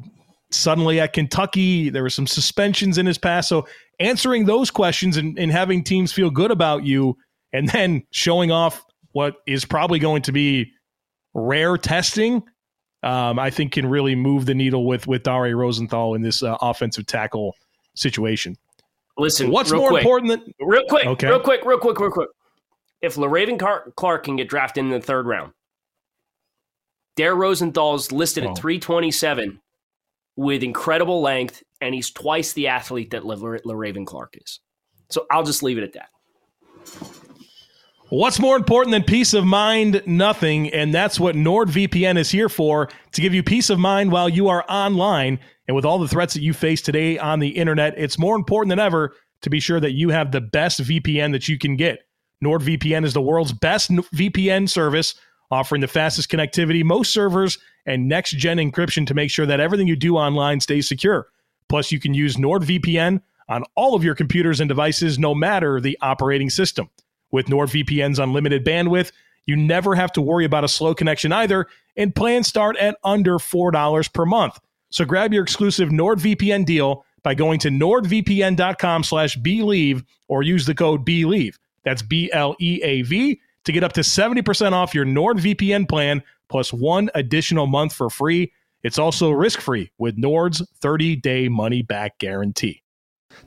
suddenly 0.51 1.01
at 1.01 1.13
Kentucky. 1.13 1.91
There 1.91 2.03
were 2.03 2.11
some 2.11 2.27
suspensions 2.27 2.99
in 2.99 3.07
his 3.07 3.19
past. 3.19 3.49
So 3.49 3.67
answering 4.01 4.47
those 4.47 4.71
questions 4.71 5.17
and, 5.17 5.39
and 5.39 5.51
having 5.51 5.83
teams 5.83 6.13
feel 6.13 6.31
good 6.31 6.51
about 6.51 6.85
you 6.85 7.17
and 7.53 7.69
then 7.69 8.03
showing 8.11 8.51
off 8.51 8.85
what 9.17 9.37
is 9.47 9.65
probably 9.65 9.99
going 9.99 10.21
to 10.21 10.33
be 10.33 10.71
rare 11.33 11.79
testing 11.79 12.43
um, 13.03 13.39
I 13.39 13.51
think 13.51 13.73
can 13.73 13.87
really 13.87 14.15
move 14.15 14.47
the 14.47 14.55
needle 14.55 14.85
with 14.85 15.07
with 15.07 15.23
Dare 15.23 15.57
Rosenthal 15.57 16.15
in 16.15 16.23
this 16.23 16.43
uh, 16.43 16.57
offensive 16.61 17.07
tackle 17.07 17.55
situation. 17.95 18.57
Listen, 19.17 19.51
what's 19.51 19.73
more 19.73 19.91
quick, 19.91 20.03
important 20.03 20.31
than 20.31 20.55
real 20.61 20.83
quick, 20.89 21.07
okay. 21.07 21.29
real 21.29 21.41
quick, 21.41 21.65
real 21.65 21.79
quick, 21.79 21.99
real 21.99 22.11
quick? 22.11 22.29
If 23.01 23.15
Le'Raven 23.15 23.95
Clark 23.95 24.25
can 24.25 24.37
get 24.37 24.49
drafted 24.49 24.85
in 24.85 24.91
the 24.91 25.01
third 25.01 25.27
round, 25.27 25.53
Dare 27.15 27.35
Rosenthal's 27.35 28.11
listed 28.11 28.45
oh. 28.45 28.51
at 28.51 28.59
327 28.59 29.61
with 30.35 30.63
incredible 30.63 31.23
length, 31.23 31.63
and 31.81 31.95
he's 31.95 32.11
twice 32.11 32.55
the 32.55 32.69
athlete 32.69 33.11
that 33.11 33.23
Le'Raven 33.23 34.07
Clark 34.07 34.37
is. 34.43 34.61
So 35.11 35.27
I'll 35.31 35.45
just 35.45 35.63
leave 35.63 35.79
it 35.79 35.85
at 35.85 35.93
that. 35.93 36.09
What's 38.09 38.39
more 38.39 38.57
important 38.57 38.93
than 38.93 39.03
peace 39.03 39.35
of 39.35 39.45
mind? 39.45 40.01
Nothing. 40.07 40.73
And 40.73 40.95
that's 40.95 41.19
what 41.19 41.35
NordVPN 41.35 42.17
is 42.17 42.31
here 42.31 42.49
for 42.49 42.89
to 43.11 43.21
give 43.21 43.35
you 43.35 43.43
peace 43.43 43.69
of 43.69 43.81
mind 43.81 44.13
while 44.13 44.29
you 44.29 44.47
are 44.47 44.65
online. 44.69 45.41
And 45.67 45.75
with 45.75 45.85
all 45.85 45.99
the 45.99 46.07
threats 46.07 46.33
that 46.35 46.43
you 46.43 46.53
face 46.53 46.81
today 46.81 47.19
on 47.19 47.41
the 47.41 47.49
internet, 47.49 47.95
it's 47.99 48.17
more 48.17 48.37
important 48.37 48.71
than 48.71 48.79
ever 48.79 49.13
to 49.43 49.51
be 49.51 49.59
sure 49.59 49.81
that 49.81 49.95
you 49.95 50.11
have 50.11 50.31
the 50.31 50.41
best 50.41 50.81
VPN 50.81 51.33
that 51.33 51.49
you 51.49 51.59
can 51.59 51.75
get. 51.75 52.07
NordVPN 52.45 53.05
is 53.05 53.13
the 53.13 53.21
world's 53.21 53.53
best 53.53 53.91
VPN 53.91 54.69
service, 54.69 55.17
offering 55.51 55.81
the 55.81 55.89
fastest 55.89 56.31
connectivity, 56.31 56.85
most 56.85 57.13
servers, 57.13 57.59
and 57.87 58.07
next 58.07 58.33
gen 58.37 58.59
encryption 58.59 59.05
to 59.09 59.15
make 59.15 59.33
sure 59.33 59.47
that 59.47 59.59
everything 59.59 59.89
you 59.89 59.97
do 59.97 60.17
online 60.17 60.61
stays 60.61 60.87
secure. 60.87 61.27
Plus, 61.69 61.91
you 61.91 61.99
can 61.99 62.15
use 62.15 62.37
NordVPN 62.37 63.21
on 63.49 63.65
all 63.75 63.97
of 63.97 64.05
your 64.05 64.15
computers 64.15 64.61
and 64.61 64.69
devices, 64.69 65.19
no 65.19 65.35
matter 65.35 65.81
the 65.81 65.99
operating 66.01 66.51
system. 66.51 66.89
With 67.31 67.47
NordVPN's 67.47 68.19
unlimited 68.19 68.65
bandwidth, 68.65 69.13
you 69.47 69.57
never 69.57 69.95
have 69.95 70.13
to 70.13 70.21
worry 70.21 70.45
about 70.45 70.65
a 70.65 70.69
slow 70.69 70.95
connection 70.95 71.33
either, 71.33 71.67
and 71.97 72.15
plans 72.15 72.49
start 72.49 72.77
at 72.77 72.99
under 73.05 73.35
$4 73.35 74.13
per 74.13 74.27
month. 74.27 74.59
So 74.91 75.05
grab 75.05 75.33
your 75.33 75.43
exclusive 75.43 75.89
NordVPN 75.91 76.65
deal 76.65 77.05
by 77.23 77.35
going 77.35 77.59
to 77.61 77.69
nordvpn.com 77.69 79.05
slash 79.05 79.37
bleav 79.39 80.05
or 80.29 80.43
use 80.43 80.67
the 80.67 80.75
code 80.75 81.05
BLEAV. 81.05 81.55
That's 81.85 82.03
B-L-E-A-V 82.03 83.41
to 83.65 83.73
get 83.73 83.85
up 83.85 83.93
to 83.95 84.01
70% 84.01 84.73
off 84.73 84.95
your 84.95 85.05
NordVPN 85.05 85.89
plan 85.89 86.23
plus 86.49 86.73
one 86.73 87.11
additional 87.15 87.67
month 87.67 87.93
for 87.93 88.11
free. 88.11 88.53
It's 88.83 88.99
also 88.99 89.31
risk-free 89.31 89.91
with 89.99 90.17
Nord's 90.17 90.63
30-day 90.81 91.49
money-back 91.49 92.19
guarantee. 92.19 92.83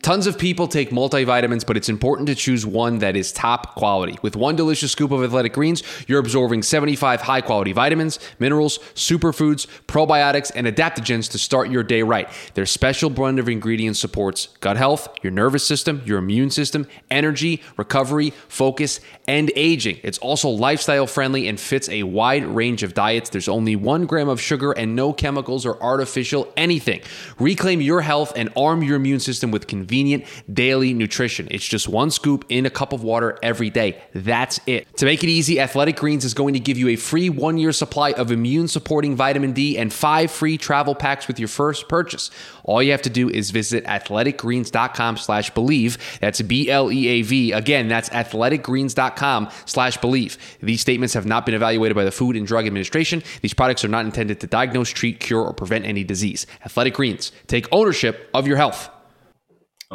Tons 0.02 0.28
of 0.28 0.38
people 0.38 0.68
take 0.68 0.92
multivitamins, 0.92 1.66
but 1.66 1.76
it's 1.76 1.90
important 1.90 2.28
to 2.28 2.36
choose 2.36 2.66
one 2.66 3.00
that 3.00 3.18
is 3.18 3.34
top 3.34 3.76
quality. 3.76 4.18
With 4.22 4.36
one 4.36 4.56
delicious 4.56 4.94
scoop 4.94 5.12
of 5.12 5.24
athletic 5.24 5.54
greens, 5.54 5.84
you're 6.08 6.20
absorbing 6.20 6.64
75 6.64 7.22
high 7.22 7.42
quality 7.42 7.74
vitamins, 7.74 8.18
minerals, 8.40 8.80
superfoods, 8.96 9.68
probiotics, 9.88 10.52
and 10.56 10.68
adaptogens 10.68 11.30
to 11.32 11.38
start 11.38 11.70
your 11.70 11.84
day 11.84 12.02
right. 12.02 12.30
Their 12.54 12.66
special 12.66 13.10
blend 13.10 13.40
of 13.40 13.50
ingredients 13.50 14.00
supports 14.00 14.48
gut 14.62 14.78
health, 14.78 15.10
your 15.22 15.32
nervous 15.32 15.68
system, 15.68 16.02
your 16.06 16.18
immune 16.18 16.50
system, 16.50 16.88
energy, 17.12 17.62
recovery, 17.76 18.32
focus, 18.48 19.02
and 19.28 19.52
aging. 19.56 20.00
It's 20.04 20.18
also 20.20 20.50
lifestyle 20.50 21.08
friendly 21.08 21.48
and 21.48 21.60
fits 21.60 21.90
a 21.90 22.04
wide 22.04 22.46
range 22.46 22.84
of 22.84 22.94
diets. 22.94 23.30
There's 23.30 23.50
only 23.50 23.76
one 23.76 24.06
gram 24.06 24.30
of 24.30 24.40
sugar 24.40 24.72
and 24.72 24.96
no 24.96 25.12
chemicals 25.12 25.66
or 25.66 25.82
artificial 25.84 26.52
anything. 26.56 27.02
Reclaim 27.38 27.82
your 27.82 28.02
health 28.02 28.32
and 28.36 28.50
arm 28.56 28.82
your 28.82 28.96
immune 28.96 29.20
system 29.20 29.52
with 29.52 29.68
convenient 29.80 30.26
daily 30.52 30.94
nutrition. 30.94 31.48
It's 31.52 31.66
just 31.66 31.88
one 31.88 32.12
scoop 32.12 32.46
in 32.50 32.66
a 32.66 32.70
cup 32.70 32.92
of 32.92 33.02
water 33.02 33.40
every 33.42 33.70
day. 33.70 34.02
That's 34.14 34.60
it. 34.66 34.86
To 34.98 35.06
make 35.06 35.24
it 35.24 35.30
easy, 35.30 35.60
Athletic 35.60 35.96
Greens 35.96 36.26
is 36.26 36.34
going 36.34 36.54
to 36.54 36.60
give 36.60 36.78
you 36.78 36.90
a 36.90 36.98
free 36.98 37.30
one 37.30 37.58
year 37.58 37.72
supply 37.72 38.12
of 38.12 38.32
immune 38.32 38.68
supporting 38.68 39.16
vitamin 39.16 39.54
D 39.54 39.78
and 39.78 39.94
five 39.94 40.32
free 40.32 40.58
travel 40.58 40.96
packs 40.96 41.28
with 41.28 41.40
your 41.40 41.48
first 41.48 41.88
purchase. 41.88 42.30
All 42.66 42.84
you 42.84 42.92
have 42.92 43.02
to 43.04 43.10
do 43.10 43.30
is 43.30 43.52
visit 43.52 43.86
athleticgreens.com 43.86 45.18
slash 45.18 45.50
believe. 45.52 45.98
That's 46.20 46.42
B 46.42 46.70
L 46.70 46.92
E 46.92 47.08
A 47.08 47.22
V. 47.22 47.52
Again, 47.54 47.88
that's 47.88 48.10
athleticgreens.com 48.10 49.50
slash 49.66 49.98
believe. 49.98 50.38
These 50.62 50.82
statements 50.82 51.14
have 51.14 51.26
not 51.26 51.46
been 51.46 51.56
evaluated 51.56 51.96
by 51.96 52.04
the 52.04 52.12
Food 52.12 52.36
and 52.36 52.46
Drug 52.46 52.68
Administration. 52.68 53.24
These 53.42 53.54
products 53.54 53.86
are 53.86 53.90
not 53.90 54.06
intended 54.06 54.42
to 54.42 54.48
diagnose, 54.48 54.90
treat, 54.90 55.20
cure, 55.20 55.42
or 55.42 55.54
prevent 55.54 55.86
any 55.86 56.04
disease. 56.04 56.46
Athletic 56.66 56.96
Greens. 56.96 57.32
Take 57.48 57.68
ownership 57.72 58.30
of 58.34 58.46
your 58.46 58.58
health. 58.58 58.90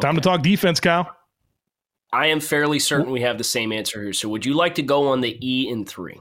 Time 0.00 0.16
to 0.16 0.20
talk 0.20 0.42
defense, 0.42 0.80
Kyle. 0.80 1.14
I 2.12 2.26
am 2.26 2.40
fairly 2.40 2.78
certain 2.78 3.11
we 3.12 3.22
have 3.22 3.38
the 3.38 3.44
same 3.44 3.72
answer 3.72 4.02
here. 4.02 4.12
So, 4.12 4.28
would 4.28 4.46
you 4.46 4.54
like 4.54 4.76
to 4.76 4.83
go 4.83 5.09
on 5.09 5.20
the 5.20 5.37
E 5.46 5.68
in 5.68 5.85
three? 5.85 6.20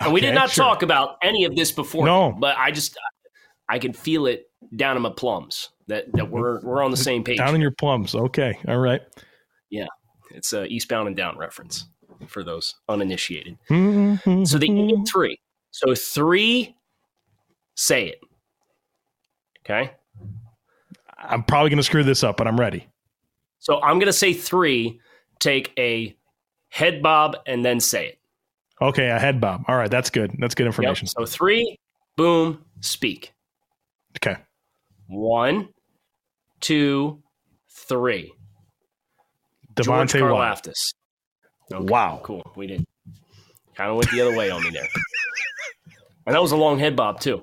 And 0.00 0.12
we 0.12 0.20
did 0.20 0.34
not 0.34 0.50
sure. 0.50 0.64
talk 0.64 0.82
about 0.82 1.16
any 1.22 1.44
of 1.44 1.56
this 1.56 1.72
before, 1.72 2.06
No. 2.06 2.32
but 2.32 2.56
I 2.56 2.70
just 2.70 2.96
I 3.68 3.78
can 3.78 3.92
feel 3.92 4.26
it 4.26 4.50
down 4.76 4.96
in 4.96 5.02
my 5.02 5.10
plums 5.10 5.70
that 5.88 6.12
that 6.12 6.30
we're 6.30 6.60
we're 6.60 6.82
on 6.82 6.90
the 6.90 6.96
same 6.96 7.24
page. 7.24 7.38
Down 7.38 7.54
in 7.54 7.60
your 7.60 7.72
plums. 7.72 8.14
Okay. 8.14 8.58
All 8.68 8.78
right. 8.78 9.02
Yeah, 9.70 9.86
it's 10.30 10.52
a 10.52 10.66
eastbound 10.66 11.08
and 11.08 11.16
down 11.16 11.36
reference 11.36 11.86
for 12.26 12.42
those 12.42 12.74
uninitiated. 12.88 13.58
Mm-hmm. 13.70 14.44
So 14.44 14.58
the 14.58 14.66
E 14.66 14.92
in 14.94 15.04
three. 15.04 15.38
So 15.70 15.94
three, 15.94 16.76
say 17.74 18.08
it. 18.08 18.20
Okay. 19.64 19.92
I'm 21.18 21.42
probably 21.42 21.70
going 21.70 21.78
to 21.78 21.82
screw 21.84 22.04
this 22.04 22.22
up, 22.24 22.36
but 22.36 22.46
I'm 22.46 22.58
ready. 22.58 22.86
So 23.60 23.80
I'm 23.82 23.98
gonna 23.98 24.12
say 24.12 24.32
three. 24.34 25.00
Take 25.40 25.72
a 25.78 26.16
head 26.68 27.02
bob 27.02 27.36
and 27.46 27.64
then 27.64 27.80
say 27.80 28.06
it. 28.08 28.18
Okay, 28.80 29.08
a 29.10 29.18
head 29.18 29.40
bob. 29.40 29.64
All 29.66 29.76
right, 29.76 29.90
that's 29.90 30.10
good. 30.10 30.32
That's 30.38 30.54
good 30.54 30.64
Yep. 30.64 30.68
information. 30.74 31.08
So 31.08 31.26
three, 31.26 31.76
boom, 32.16 32.64
speak. 32.80 33.32
Okay. 34.16 34.36
One, 35.08 35.68
two, 36.60 37.20
three. 37.68 38.32
Devonte 39.74 40.20
Wyatt. 40.20 40.64
Karlaftis. 40.64 40.94
Okay, 41.72 41.84
Wow. 41.84 42.20
Cool. 42.22 42.42
We 42.56 42.66
did. 42.68 42.84
Kind 43.74 43.90
of 43.90 43.96
went 43.96 44.10
the 44.10 44.20
other 44.20 44.36
way 44.36 44.50
on 44.50 44.62
me 44.62 44.70
there. 44.70 44.88
And 46.26 46.34
that 46.34 46.42
was 46.42 46.52
a 46.52 46.56
long 46.56 46.78
head 46.78 46.94
bob, 46.94 47.20
too. 47.20 47.42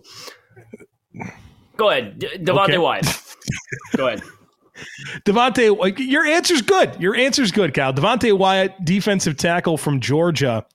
Go 1.75 1.89
ahead. 1.89 2.19
D- 2.19 2.27
Devonte 2.37 2.65
Okay. 2.65 2.77
Wyatt. 2.77 3.05
Go 3.95 4.07
ahead. 4.07 4.23
Devonte, 5.25 5.97
your 5.99 6.25
answer's 6.25 6.61
good. 6.61 6.99
Your 6.99 7.15
answer's 7.15 7.51
good, 7.51 7.73
Cal. 7.73 7.93
Devonte 7.93 8.37
Wyatt, 8.37 8.73
defensive 8.83 9.37
tackle 9.37 9.77
from 9.77 9.99
Georgia. 9.99 10.65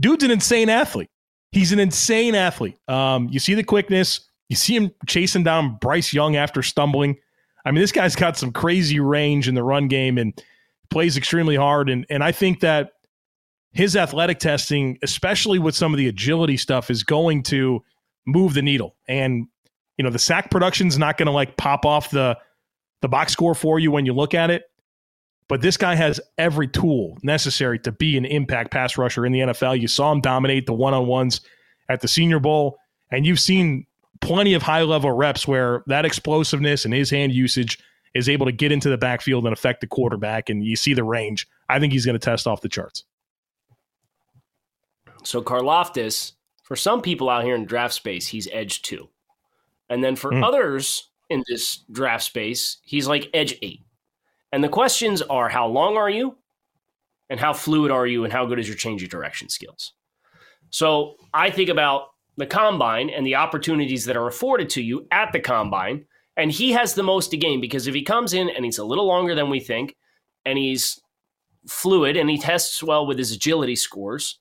Dude's 0.00 0.24
an 0.24 0.30
insane 0.30 0.70
athlete. 0.70 1.10
He's 1.52 1.72
an 1.72 1.78
insane 1.78 2.34
athlete. 2.34 2.78
Um, 2.88 3.28
you 3.28 3.38
see 3.38 3.54
the 3.54 3.64
quickness. 3.64 4.20
You 4.48 4.56
see 4.56 4.76
him 4.76 4.90
chasing 5.06 5.42
down 5.42 5.76
Bryce 5.80 6.12
Young 6.12 6.36
after 6.36 6.62
stumbling. 6.62 7.18
I 7.64 7.70
mean, 7.70 7.80
this 7.80 7.92
guy's 7.92 8.16
got 8.16 8.38
some 8.38 8.52
crazy 8.52 9.00
range 9.00 9.48
in 9.48 9.54
the 9.54 9.62
run 9.62 9.88
game 9.88 10.16
and 10.16 10.32
plays 10.90 11.16
extremely 11.16 11.56
hard. 11.56 11.90
And 11.90 12.06
and 12.08 12.24
I 12.24 12.32
think 12.32 12.60
that 12.60 12.92
his 13.72 13.96
athletic 13.96 14.38
testing, 14.38 14.98
especially 15.02 15.58
with 15.58 15.74
some 15.74 15.92
of 15.92 15.98
the 15.98 16.08
agility 16.08 16.56
stuff, 16.56 16.90
is 16.90 17.02
going 17.02 17.42
to 17.44 17.84
move 18.26 18.54
the 18.54 18.62
needle. 18.62 18.96
And 19.06 19.46
you 20.00 20.02
know, 20.02 20.08
the 20.08 20.18
sack 20.18 20.50
production's 20.50 20.96
not 20.96 21.18
going 21.18 21.26
to 21.26 21.32
like 21.32 21.58
pop 21.58 21.84
off 21.84 22.10
the 22.10 22.34
the 23.02 23.08
box 23.08 23.34
score 23.34 23.54
for 23.54 23.78
you 23.78 23.90
when 23.90 24.06
you 24.06 24.14
look 24.14 24.32
at 24.32 24.48
it. 24.50 24.62
But 25.46 25.60
this 25.60 25.76
guy 25.76 25.94
has 25.94 26.18
every 26.38 26.68
tool 26.68 27.18
necessary 27.22 27.78
to 27.80 27.92
be 27.92 28.16
an 28.16 28.24
impact 28.24 28.70
pass 28.70 28.96
rusher 28.96 29.26
in 29.26 29.32
the 29.32 29.40
NFL. 29.40 29.78
You 29.78 29.88
saw 29.88 30.10
him 30.10 30.22
dominate 30.22 30.64
the 30.64 30.72
one 30.72 30.94
on 30.94 31.06
ones 31.06 31.42
at 31.90 32.00
the 32.00 32.08
Senior 32.08 32.38
Bowl, 32.38 32.78
and 33.10 33.26
you've 33.26 33.40
seen 33.40 33.84
plenty 34.22 34.54
of 34.54 34.62
high 34.62 34.84
level 34.84 35.12
reps 35.12 35.46
where 35.46 35.82
that 35.86 36.06
explosiveness 36.06 36.86
and 36.86 36.94
his 36.94 37.10
hand 37.10 37.32
usage 37.32 37.78
is 38.14 38.26
able 38.26 38.46
to 38.46 38.52
get 38.52 38.72
into 38.72 38.88
the 38.88 38.96
backfield 38.96 39.44
and 39.44 39.52
affect 39.52 39.82
the 39.82 39.86
quarterback. 39.86 40.48
And 40.48 40.64
you 40.64 40.76
see 40.76 40.94
the 40.94 41.04
range. 41.04 41.46
I 41.68 41.78
think 41.78 41.92
he's 41.92 42.06
going 42.06 42.18
to 42.18 42.24
test 42.24 42.46
off 42.46 42.62
the 42.62 42.70
charts. 42.70 43.04
So 45.24 45.42
Karlaftis, 45.42 46.32
for 46.62 46.74
some 46.74 47.02
people 47.02 47.28
out 47.28 47.44
here 47.44 47.54
in 47.54 47.66
draft 47.66 47.92
space, 47.92 48.28
he's 48.28 48.48
edge 48.50 48.80
two. 48.80 49.10
And 49.90 50.02
then 50.02 50.16
for 50.16 50.32
Hmm. 50.32 50.42
others 50.44 51.10
in 51.28 51.44
this 51.48 51.84
draft 51.92 52.24
space, 52.24 52.78
he's 52.82 53.06
like 53.06 53.28
edge 53.34 53.56
eight. 53.60 53.82
And 54.52 54.64
the 54.64 54.68
questions 54.68 55.20
are 55.22 55.48
how 55.48 55.66
long 55.66 55.96
are 55.96 56.10
you? 56.10 56.36
And 57.28 57.38
how 57.38 57.52
fluid 57.52 57.90
are 57.90 58.06
you? 58.06 58.24
And 58.24 58.32
how 58.32 58.46
good 58.46 58.58
is 58.58 58.66
your 58.66 58.76
change 58.76 59.02
of 59.02 59.10
direction 59.10 59.48
skills? 59.48 59.92
So 60.70 61.16
I 61.34 61.50
think 61.50 61.68
about 61.68 62.08
the 62.36 62.46
combine 62.46 63.10
and 63.10 63.26
the 63.26 63.34
opportunities 63.36 64.04
that 64.06 64.16
are 64.16 64.26
afforded 64.26 64.70
to 64.70 64.82
you 64.82 65.06
at 65.12 65.32
the 65.32 65.40
combine. 65.40 66.06
And 66.36 66.50
he 66.50 66.72
has 66.72 66.94
the 66.94 67.02
most 67.02 67.30
to 67.32 67.36
gain 67.36 67.60
because 67.60 67.86
if 67.86 67.94
he 67.94 68.02
comes 68.02 68.32
in 68.32 68.48
and 68.48 68.64
he's 68.64 68.78
a 68.78 68.84
little 68.84 69.06
longer 69.06 69.34
than 69.34 69.50
we 69.50 69.60
think, 69.60 69.94
and 70.46 70.56
he's 70.56 70.98
fluid 71.68 72.16
and 72.16 72.30
he 72.30 72.38
tests 72.38 72.82
well 72.82 73.06
with 73.06 73.18
his 73.18 73.32
agility 73.32 73.76
scores, 73.76 74.38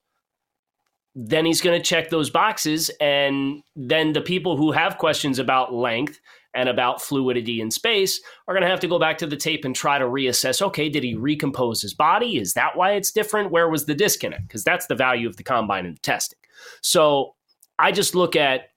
then 1.22 1.46
he's 1.46 1.60
going 1.60 1.78
to 1.78 1.84
check 1.84 2.10
those 2.10 2.30
boxes. 2.30 2.90
And 3.02 3.62
then 3.76 4.14
the 4.14 4.22
people 4.22 4.56
who 4.56 4.72
have 4.72 4.98
questions 4.98 5.38
about 5.38 5.74
length 5.74 6.18
and 6.54 6.70
about 6.70 7.02
fluidity 7.02 7.60
in 7.60 7.70
space 7.70 8.22
are 8.48 8.54
going 8.54 8.64
to 8.64 8.70
have 8.70 8.80
to 8.80 8.88
go 8.88 8.98
back 8.98 9.18
to 9.18 9.28
the 9.28 9.36
tape 9.36 9.66
and 9.66 9.76
try 9.76 10.00
to 10.00 10.06
reassess 10.06 10.62
okay, 10.62 10.88
did 10.88 11.04
he 11.04 11.16
recompose 11.16 11.82
his 11.82 11.94
body? 11.94 12.38
Is 12.38 12.54
that 12.54 12.78
why 12.78 12.94
it's 12.94 13.12
different? 13.12 13.52
Where 13.52 13.68
was 13.68 13.86
the 13.86 13.94
disconnect? 13.94 14.48
Because 14.48 14.64
that's 14.64 14.88
the 14.88 14.96
value 14.96 15.28
of 15.28 15.36
the 15.36 15.44
combine 15.44 15.86
and 15.86 15.98
the 15.98 16.02
testing. 16.02 16.40
So 16.82 17.36
I 17.78 17.92
just 17.92 18.16
look 18.16 18.38
at 18.38 18.70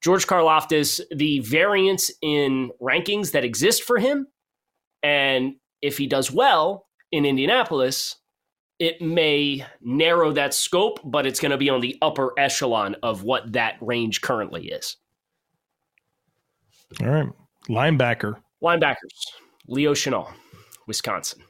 George 0.00 0.26
Karlaftis, 0.26 1.02
the 1.14 1.40
variance 1.40 2.10
in 2.22 2.70
rankings 2.80 3.32
that 3.32 3.44
exist 3.44 3.82
for 3.82 3.98
him. 3.98 4.26
And 5.02 5.56
if 5.82 5.98
he 5.98 6.06
does 6.06 6.30
well 6.30 6.86
in 7.12 7.26
Indianapolis, 7.26 8.16
it 8.78 9.00
may 9.00 9.64
narrow 9.80 10.32
that 10.32 10.54
scope, 10.54 11.00
but 11.04 11.26
it's 11.26 11.40
going 11.40 11.52
to 11.52 11.58
be 11.58 11.70
on 11.70 11.80
the 11.80 11.96
upper 12.02 12.32
echelon 12.38 12.96
of 13.02 13.22
what 13.22 13.52
that 13.52 13.76
range 13.80 14.20
currently 14.20 14.68
is. 14.68 14.96
All 17.00 17.08
right. 17.08 17.28
Linebacker. 17.68 18.36
Linebackers, 18.62 18.96
Leo 19.68 19.92
Chenal, 19.92 20.32
Wisconsin. 20.86 21.42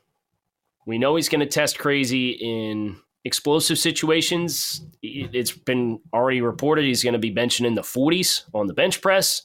We 0.86 0.98
know 0.98 1.16
he's 1.16 1.28
going 1.28 1.40
to 1.40 1.46
test 1.46 1.78
crazy 1.78 2.30
in 2.30 2.96
explosive 3.24 3.78
situations. 3.78 4.84
It's 5.02 5.52
been 5.52 6.00
already 6.12 6.40
reported 6.40 6.84
he's 6.84 7.02
going 7.02 7.14
to 7.14 7.18
be 7.18 7.32
benching 7.32 7.66
in 7.66 7.74
the 7.74 7.82
40s 7.82 8.42
on 8.52 8.66
the 8.66 8.74
bench 8.74 9.00
press. 9.00 9.42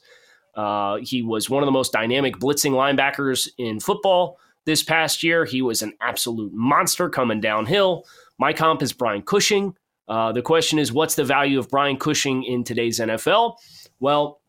Uh, 0.56 0.98
he 1.02 1.22
was 1.22 1.50
one 1.50 1.64
of 1.64 1.68
the 1.68 1.72
most 1.72 1.94
dynamic 1.94 2.36
blitzing 2.36 2.72
linebackers 2.72 3.48
in 3.58 3.80
football 3.80 4.38
this 4.70 4.84
past 4.84 5.24
year. 5.24 5.46
He 5.46 5.64
was 5.64 5.82
an 5.82 5.94
absolute 6.00 6.54
monster 6.54 7.10
coming 7.10 7.42
downhill. 7.42 8.06
My 8.38 8.54
comp 8.54 8.84
is 8.84 8.94
Brian 8.94 9.24
Cushing. 9.24 9.74
Uh, 10.08 10.32
the 10.32 10.44
question 10.44 10.78
is, 10.78 10.94
what's 10.94 11.16
the 11.16 11.24
value 11.24 11.58
of 11.58 11.70
Brian 11.70 11.98
Cushing 11.98 12.44
in 12.44 12.64
today's 12.64 13.00
NFL? 13.00 13.56
Well, 14.00 14.42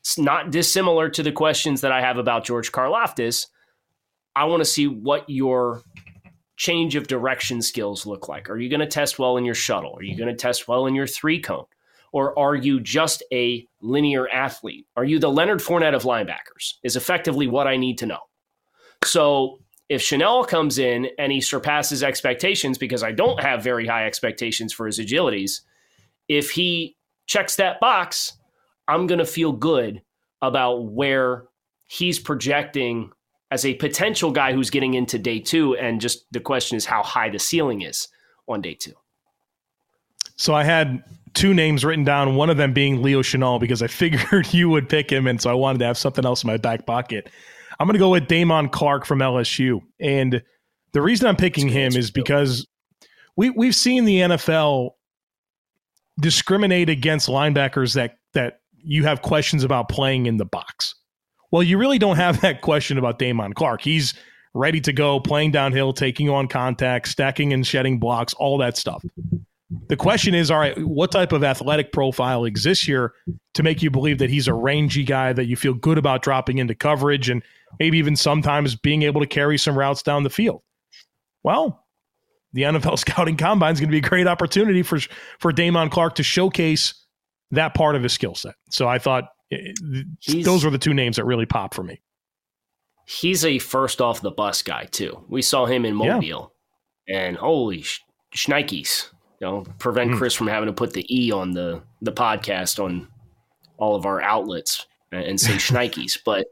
it's 0.00 0.18
not 0.18 0.50
dissimilar 0.50 1.10
to 1.10 1.22
the 1.22 1.30
questions 1.30 1.82
that 1.82 1.92
I 1.92 2.00
have 2.00 2.16
about 2.16 2.44
George 2.44 2.72
Karlaftis. 2.72 3.46
I 4.34 4.44
want 4.44 4.62
to 4.62 4.64
see 4.64 4.86
what 4.86 5.28
your 5.28 5.82
change 6.56 6.96
of 6.96 7.06
direction 7.06 7.60
skills 7.60 8.06
look 8.06 8.28
like. 8.28 8.48
Are 8.48 8.58
you 8.58 8.70
going 8.70 8.80
to 8.80 8.86
test 8.86 9.18
well 9.18 9.36
in 9.36 9.44
your 9.44 9.54
shuttle? 9.54 9.94
Are 9.98 10.02
you 10.02 10.16
going 10.16 10.30
to 10.30 10.34
test 10.34 10.66
well 10.68 10.86
in 10.86 10.94
your 10.94 11.06
three 11.06 11.38
cone? 11.38 11.66
Or 12.12 12.38
are 12.38 12.54
you 12.54 12.80
just 12.80 13.22
a 13.30 13.66
linear 13.82 14.26
athlete? 14.28 14.86
Are 14.96 15.04
you 15.04 15.18
the 15.18 15.30
Leonard 15.30 15.60
Fournette 15.60 15.94
of 15.94 16.04
linebackers? 16.04 16.74
Is 16.82 16.96
effectively 16.96 17.46
what 17.46 17.66
I 17.66 17.76
need 17.76 17.98
to 17.98 18.06
know. 18.06 18.20
So 19.06 19.60
if 19.88 20.02
Chenal 20.02 20.46
comes 20.46 20.78
in 20.78 21.08
and 21.18 21.30
he 21.30 21.40
surpasses 21.40 22.02
expectations, 22.02 22.78
because 22.78 23.02
I 23.02 23.12
don't 23.12 23.40
have 23.40 23.62
very 23.62 23.86
high 23.86 24.06
expectations 24.06 24.72
for 24.72 24.86
his 24.86 24.98
agilities, 24.98 25.60
if 26.28 26.50
he 26.50 26.96
checks 27.26 27.56
that 27.56 27.80
box, 27.80 28.32
I'm 28.88 29.06
going 29.06 29.18
to 29.18 29.26
feel 29.26 29.52
good 29.52 30.02
about 30.42 30.86
where 30.86 31.44
he's 31.86 32.18
projecting 32.18 33.10
as 33.50 33.64
a 33.64 33.74
potential 33.74 34.30
guy 34.30 34.52
who's 34.52 34.70
getting 34.70 34.94
into 34.94 35.18
day 35.18 35.38
two. 35.38 35.76
And 35.76 36.00
just 36.00 36.24
the 36.32 36.40
question 36.40 36.76
is 36.76 36.86
how 36.86 37.02
high 37.02 37.30
the 37.30 37.38
ceiling 37.38 37.82
is 37.82 38.08
on 38.48 38.60
day 38.60 38.74
two. 38.74 38.94
So 40.36 40.54
I 40.54 40.64
had 40.64 41.04
two 41.34 41.54
names 41.54 41.84
written 41.84 42.04
down, 42.04 42.34
one 42.34 42.50
of 42.50 42.56
them 42.56 42.72
being 42.72 43.02
Leo 43.02 43.22
Chenal, 43.22 43.60
because 43.60 43.82
I 43.82 43.86
figured 43.88 44.52
you 44.52 44.68
would 44.70 44.88
pick 44.88 45.10
him. 45.10 45.26
And 45.26 45.40
so 45.40 45.50
I 45.50 45.54
wanted 45.54 45.78
to 45.78 45.86
have 45.86 45.98
something 45.98 46.24
else 46.24 46.42
in 46.42 46.48
my 46.48 46.56
back 46.56 46.86
pocket. 46.86 47.30
I'm 47.78 47.86
going 47.86 47.94
to 47.94 47.98
go 47.98 48.10
with 48.10 48.28
Damone 48.28 48.70
Clark 48.70 49.04
from 49.04 49.18
LSU. 49.18 49.80
And 50.00 50.42
the 50.92 51.02
reason 51.02 51.26
I'm 51.26 51.36
picking 51.36 51.66
That's 51.66 51.76
a 51.76 51.78
good 51.78 51.94
him 51.94 52.00
is 52.00 52.10
because 52.10 52.66
we, 53.36 53.50
we've 53.50 53.74
seen 53.74 54.04
the 54.04 54.18
NFL 54.18 54.90
discriminate 56.20 56.88
against 56.88 57.28
linebackers 57.28 57.94
that, 57.94 58.18
that 58.34 58.60
you 58.76 59.04
have 59.04 59.22
questions 59.22 59.64
about 59.64 59.88
playing 59.88 60.26
in 60.26 60.36
the 60.36 60.44
box. 60.44 60.94
Well, 61.50 61.62
you 61.62 61.78
really 61.78 61.98
don't 61.98 62.16
have 62.16 62.40
that 62.42 62.60
question 62.60 62.98
about 62.98 63.18
Damone 63.18 63.54
Clark. 63.54 63.82
He's 63.82 64.14
ready 64.54 64.80
to 64.80 64.92
go, 64.92 65.18
playing 65.20 65.50
downhill, 65.50 65.92
taking 65.92 66.30
on 66.30 66.46
contact, 66.48 67.08
stacking 67.08 67.52
and 67.52 67.66
shedding 67.66 67.98
blocks, 67.98 68.32
all 68.34 68.56
that 68.58 68.76
stuff. 68.76 69.04
The 69.88 69.96
question 69.96 70.34
is, 70.34 70.50
all 70.50 70.58
right, 70.58 70.78
what 70.86 71.10
type 71.10 71.32
of 71.32 71.42
athletic 71.42 71.90
profile 71.92 72.44
exists 72.44 72.84
here 72.84 73.12
to 73.54 73.62
make 73.62 73.82
you 73.82 73.90
believe 73.90 74.18
that 74.18 74.30
he's 74.30 74.46
a 74.46 74.54
rangy 74.54 75.02
guy 75.02 75.32
that 75.32 75.46
you 75.46 75.56
feel 75.56 75.74
good 75.74 75.98
about 75.98 76.22
dropping 76.22 76.58
into 76.58 76.74
coverage 76.74 77.28
and 77.28 77.42
maybe 77.78 77.98
even 77.98 78.16
sometimes 78.16 78.76
being 78.76 79.02
able 79.02 79.20
to 79.20 79.26
carry 79.26 79.58
some 79.58 79.76
routes 79.76 80.02
down 80.02 80.22
the 80.22 80.30
field? 80.30 80.62
Well, 81.42 81.84
the 82.52 82.62
NFL 82.62 82.98
scouting 82.98 83.36
combine 83.36 83.74
is 83.74 83.80
going 83.80 83.88
to 83.88 83.92
be 83.92 84.04
a 84.04 84.08
great 84.08 84.26
opportunity 84.26 84.82
for 84.82 84.98
for 85.38 85.52
Damone 85.52 85.90
Clark 85.90 86.14
to 86.16 86.22
showcase 86.22 86.94
that 87.50 87.74
part 87.74 87.96
of 87.96 88.02
his 88.02 88.12
skill 88.12 88.34
set. 88.34 88.54
So 88.70 88.88
I 88.88 88.98
thought 88.98 89.24
eh, 89.52 89.72
He's, 90.20 90.44
those 90.44 90.64
were 90.64 90.70
the 90.70 90.78
two 90.78 90.94
names 90.94 91.16
that 91.16 91.24
really 91.24 91.46
popped 91.46 91.74
for 91.74 91.82
me. 91.82 92.00
He's 93.06 93.44
a 93.44 93.58
first 93.58 94.00
off 94.00 94.22
the 94.22 94.30
bus 94.30 94.62
guy 94.62 94.86
too. 94.86 95.24
We 95.28 95.42
saw 95.42 95.66
him 95.66 95.84
in 95.84 95.94
Mobile, 95.94 96.52
yeah. 97.06 97.20
and 97.20 97.36
holy 97.36 97.82
sh- 97.82 98.00
shnikes! 98.34 99.10
You 99.40 99.46
know, 99.46 99.66
prevent 99.78 100.12
mm. 100.12 100.16
Chris 100.16 100.32
from 100.32 100.46
having 100.46 100.68
to 100.68 100.72
put 100.72 100.94
the 100.94 101.04
e 101.14 101.30
on 101.30 101.52
the 101.52 101.82
the 102.00 102.12
podcast 102.12 102.82
on 102.82 103.08
all 103.76 103.94
of 103.94 104.06
our 104.06 104.22
outlets 104.22 104.86
and 105.12 105.38
say 105.38 105.54
shnikes. 105.54 106.18
but 106.24 106.46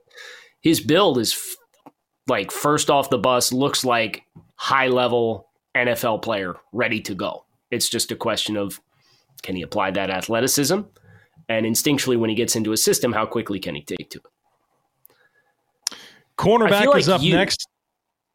his 0.62 0.80
build 0.80 1.18
is 1.18 1.32
f- 1.32 1.92
like 2.26 2.50
first 2.50 2.90
off 2.90 3.10
the 3.10 3.18
bus, 3.18 3.52
looks 3.52 3.84
like 3.84 4.22
high 4.56 4.88
level 4.88 5.48
NFL 5.76 6.22
player 6.22 6.56
ready 6.72 7.00
to 7.02 7.14
go. 7.14 7.44
It's 7.70 7.88
just 7.88 8.12
a 8.12 8.16
question 8.16 8.56
of 8.56 8.80
can 9.42 9.56
he 9.56 9.62
apply 9.62 9.90
that 9.92 10.10
athleticism? 10.10 10.80
And 11.48 11.66
instinctually, 11.66 12.16
when 12.16 12.30
he 12.30 12.36
gets 12.36 12.54
into 12.54 12.72
a 12.72 12.76
system, 12.76 13.12
how 13.12 13.26
quickly 13.26 13.58
can 13.58 13.74
he 13.74 13.82
take 13.82 14.10
to 14.10 14.18
it? 14.18 15.96
Cornerback 16.38 16.86
like 16.86 17.00
is 17.00 17.08
up 17.08 17.22
you, 17.22 17.34
next. 17.34 17.68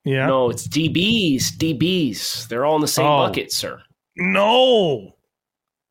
Yeah. 0.04 0.28
No, 0.28 0.50
it's 0.50 0.68
DBs. 0.68 1.58
DBs. 1.58 2.48
They're 2.48 2.66
all 2.66 2.76
in 2.76 2.82
the 2.82 2.88
same 2.88 3.06
oh. 3.06 3.26
bucket, 3.26 3.52
sir. 3.52 3.82
No. 4.16 5.13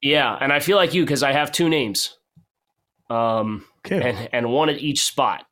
Yeah, 0.02 0.36
and 0.40 0.52
I 0.52 0.60
feel 0.60 0.76
like 0.76 0.94
you 0.94 1.02
because 1.02 1.22
I 1.22 1.32
have 1.32 1.50
two 1.50 1.68
names. 1.68 2.16
Um, 3.08 3.64
okay. 3.84 4.10
and, 4.10 4.28
and 4.32 4.52
one 4.52 4.68
at 4.68 4.78
each 4.78 5.02
spot. 5.04 5.46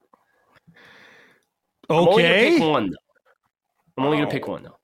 Okay. 1.91 1.97
I'm 1.97 2.09
only 2.09 2.23
gonna 2.23 2.35
pick 2.35 2.61
one. 2.61 2.91
Though. 2.91 2.97
I'm 3.97 4.05
only 4.05 4.17
oh. 4.17 4.21
gonna 4.21 4.31
pick 4.31 4.49
one 4.49 4.63
though. 4.63 4.79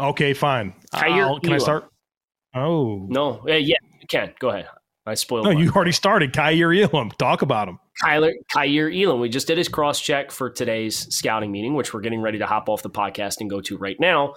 Okay, 0.00 0.34
fine. 0.34 0.74
can 0.92 1.52
I 1.52 1.58
start? 1.58 1.88
Oh 2.54 3.06
no, 3.08 3.42
uh, 3.48 3.52
yeah, 3.54 3.76
you 4.00 4.06
can. 4.08 4.32
Go 4.38 4.50
ahead. 4.50 4.68
I 5.06 5.14
spoiled. 5.14 5.44
No, 5.44 5.52
one. 5.52 5.62
you 5.62 5.70
already 5.70 5.92
started. 5.92 6.32
Kaiir 6.32 6.72
Elam. 6.72 7.10
Talk 7.18 7.42
about 7.42 7.68
him. 7.68 7.78
Kyler 8.02 8.32
Kaiir 8.52 8.90
Elam. 8.90 9.20
We 9.20 9.28
just 9.28 9.46
did 9.46 9.58
his 9.58 9.68
cross 9.68 10.00
check 10.00 10.30
for 10.30 10.50
today's 10.50 11.14
scouting 11.14 11.52
meeting, 11.52 11.74
which 11.74 11.92
we're 11.92 12.00
getting 12.00 12.22
ready 12.22 12.38
to 12.38 12.46
hop 12.46 12.68
off 12.68 12.82
the 12.82 12.90
podcast 12.90 13.36
and 13.40 13.50
go 13.50 13.60
to 13.60 13.76
right 13.76 13.98
now. 14.00 14.34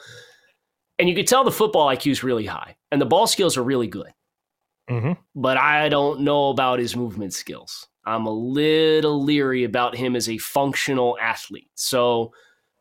And 1.00 1.08
you 1.08 1.16
could 1.16 1.28
tell 1.28 1.44
the 1.44 1.52
football 1.52 1.88
IQ 1.88 2.12
is 2.12 2.24
really 2.24 2.46
high, 2.46 2.76
and 2.92 3.00
the 3.00 3.06
ball 3.06 3.28
skills 3.28 3.56
are 3.56 3.64
really 3.64 3.88
good. 3.88 4.12
Mm-hmm. 4.90 5.14
But 5.36 5.58
I 5.58 5.90
don't 5.90 6.22
know 6.22 6.50
about 6.50 6.80
his 6.80 6.96
movement 6.96 7.34
skills. 7.34 7.88
I'm 8.08 8.26
a 8.26 8.32
little 8.32 9.22
leery 9.22 9.66
about 9.66 9.96
him 9.96 10.16
as 10.16 10.30
a 10.30 10.38
functional 10.38 11.18
athlete. 11.22 11.70
So 11.76 12.32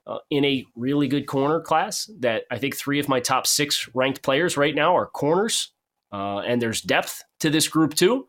uh, 0.07 0.19
in 0.31 0.45
a 0.45 0.65
really 0.77 1.09
good 1.09 1.27
corner 1.27 1.61
class 1.61 2.09
that 2.21 2.45
I 2.51 2.59
think 2.59 2.77
three 2.77 3.01
of 3.01 3.09
my 3.09 3.19
top 3.19 3.47
six 3.47 3.89
ranked 3.93 4.23
players 4.23 4.57
right 4.57 4.75
now 4.75 4.97
are 4.97 5.07
corners, 5.07 5.73
uh, 6.13 6.39
and 6.39 6.63
there's 6.63 6.81
depth 6.81 7.25
to 7.41 7.51
this 7.51 7.67
group 7.67 7.95
too. 7.95 8.29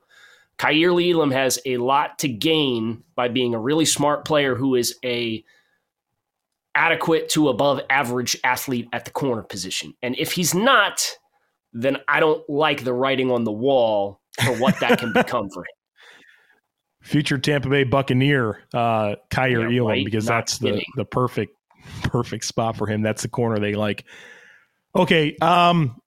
Kaiir 0.58 1.00
Elam 1.00 1.30
has 1.30 1.60
a 1.68 1.78
lot 1.78 2.18
to 2.20 2.28
gain 2.28 3.04
by 3.16 3.28
being 3.28 3.54
a 3.54 3.60
really 3.60 3.86
smart 3.86 4.26
player 4.26 4.56
who 4.56 4.74
is 4.74 4.96
a 5.06 5.44
adequate 6.74 7.30
to 7.30 7.50
above 7.50 7.80
average 7.92 8.38
athlete 8.44 8.88
at 8.92 9.06
the 9.06 9.12
corner 9.12 9.44
position. 9.44 9.94
And 10.02 10.16
if 10.18 10.32
he's 10.32 10.56
not, 10.56 11.06
then 11.74 11.98
I 12.08 12.20
don't 12.20 12.48
like 12.50 12.84
the 12.84 12.94
writing 12.94 13.30
on 13.30 13.44
the 13.44 13.52
wall 13.52 14.20
for 14.44 14.54
what 14.58 14.80
that 14.80 14.98
can 14.98 15.14
become 15.14 15.48
for 15.50 15.62
him. 15.62 15.77
Future 17.08 17.38
Tampa 17.38 17.70
Bay 17.70 17.86
Buccaneer, 17.86 18.64
uh, 18.74 19.16
Kaiir 19.32 19.72
yeah, 19.72 19.80
Elam, 19.80 19.88
right? 19.88 20.06
because 20.06 20.28
not 20.28 20.40
that's 20.40 20.58
the, 20.58 20.84
the 20.98 21.06
perfect 21.06 21.56
perfect 22.04 22.44
spot 22.44 22.76
for 22.76 22.86
him. 22.86 23.02
That's 23.02 23.22
the 23.22 23.30
corner 23.30 23.60
they 23.60 23.76
like. 23.76 24.04
Okay, 24.94 25.38
um, 25.42 26.02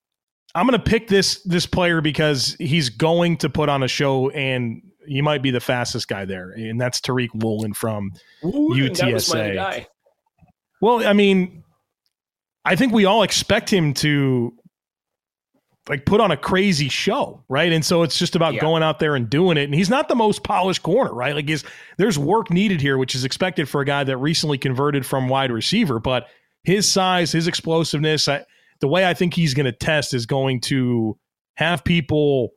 I'm 0.55 0.67
going 0.67 0.79
to 0.79 0.85
pick 0.85 1.09
this 1.09 1.43
this 1.45 1.65
player 1.65 2.03
because 2.03 2.55
he's 2.59 2.91
going 2.91 3.39
to 3.39 3.49
put 3.49 3.71
on 3.71 3.83
a 3.83 3.89
show, 3.89 4.29
and 4.29 4.83
he 5.07 5.23
might 5.23 5.43
be 5.43 5.51
the 5.51 5.61
fastest 5.61 6.07
guy 6.07 6.27
there, 6.27 6.51
and 6.51 6.79
that's 6.79 7.01
Tariq 7.01 7.31
Woolen 7.35 7.73
from 7.73 8.13
Ooh, 8.45 8.69
UTSA. 8.75 9.87
Well, 10.83 11.07
I 11.07 11.15
mean, 11.15 11.65
I 12.67 12.77
think 12.77 12.93
we 12.93 13.07
all 13.07 13.23
expect 13.23 13.73
him 13.73 13.95
to 13.95 14.53
like 15.91 16.05
put 16.05 16.21
on 16.21 16.31
a 16.31 16.37
crazy 16.37 16.89
show, 16.89 17.43
right? 17.49 17.73
And 17.73 17.85
so 17.85 18.05
it's 18.05 18.17
just 18.17 18.37
about 18.37 18.55
yeah. 18.55 18.61
going 18.61 18.85
out 18.85 19.01
there 19.01 19.17
and 19.17 19.29
doing 19.29 19.57
it. 19.57 19.65
And 19.65 19.75
he's 19.75 19.91
not 19.91 20.09
the 20.09 20.15
most 20.15 20.45
polished 20.45 20.85
corner, 20.85 21.13
right? 21.13 21.35
Like 21.35 21.49
he's, 21.49 21.65
there's 21.99 22.17
work 22.17 22.49
needed 22.49 22.81
here, 22.81 22.97
which 22.97 23.17
is 23.17 23.25
expected 23.25 23.69
for 23.69 23.81
a 23.81 23.85
guy 23.85 24.05
that 24.05 24.17
recently 24.19 24.57
converted 24.57 25.05
from 25.05 25.29
wide 25.29 25.51
receiver. 25.51 25.99
But 25.99 26.29
his 26.63 26.91
size, 26.91 27.33
his 27.33 27.49
explosiveness, 27.49 28.29
I, 28.29 28.45
the 28.79 28.87
way 28.87 29.05
I 29.05 29.15
think 29.15 29.35
he's 29.35 29.53
going 29.53 29.67
to 29.67 29.73
test 29.73 30.15
is 30.15 30.27
going 30.27 30.61
to 30.63 31.19
have 31.55 31.83
people 31.83 32.53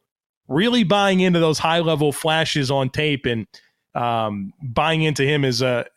really 0.47 0.83
buying 0.83 1.19
into 1.19 1.39
those 1.39 1.57
high 1.57 1.79
level 1.79 2.11
flashes 2.11 2.69
on 2.69 2.91
tape 2.91 3.25
and 3.25 3.47
um, 3.95 4.53
buying 4.61 5.01
into 5.01 5.23
him 5.23 5.43
as 5.43 5.63
a 5.63 5.87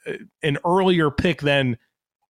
an 0.42 0.56
earlier 0.64 1.10
pick 1.10 1.42
than 1.42 1.76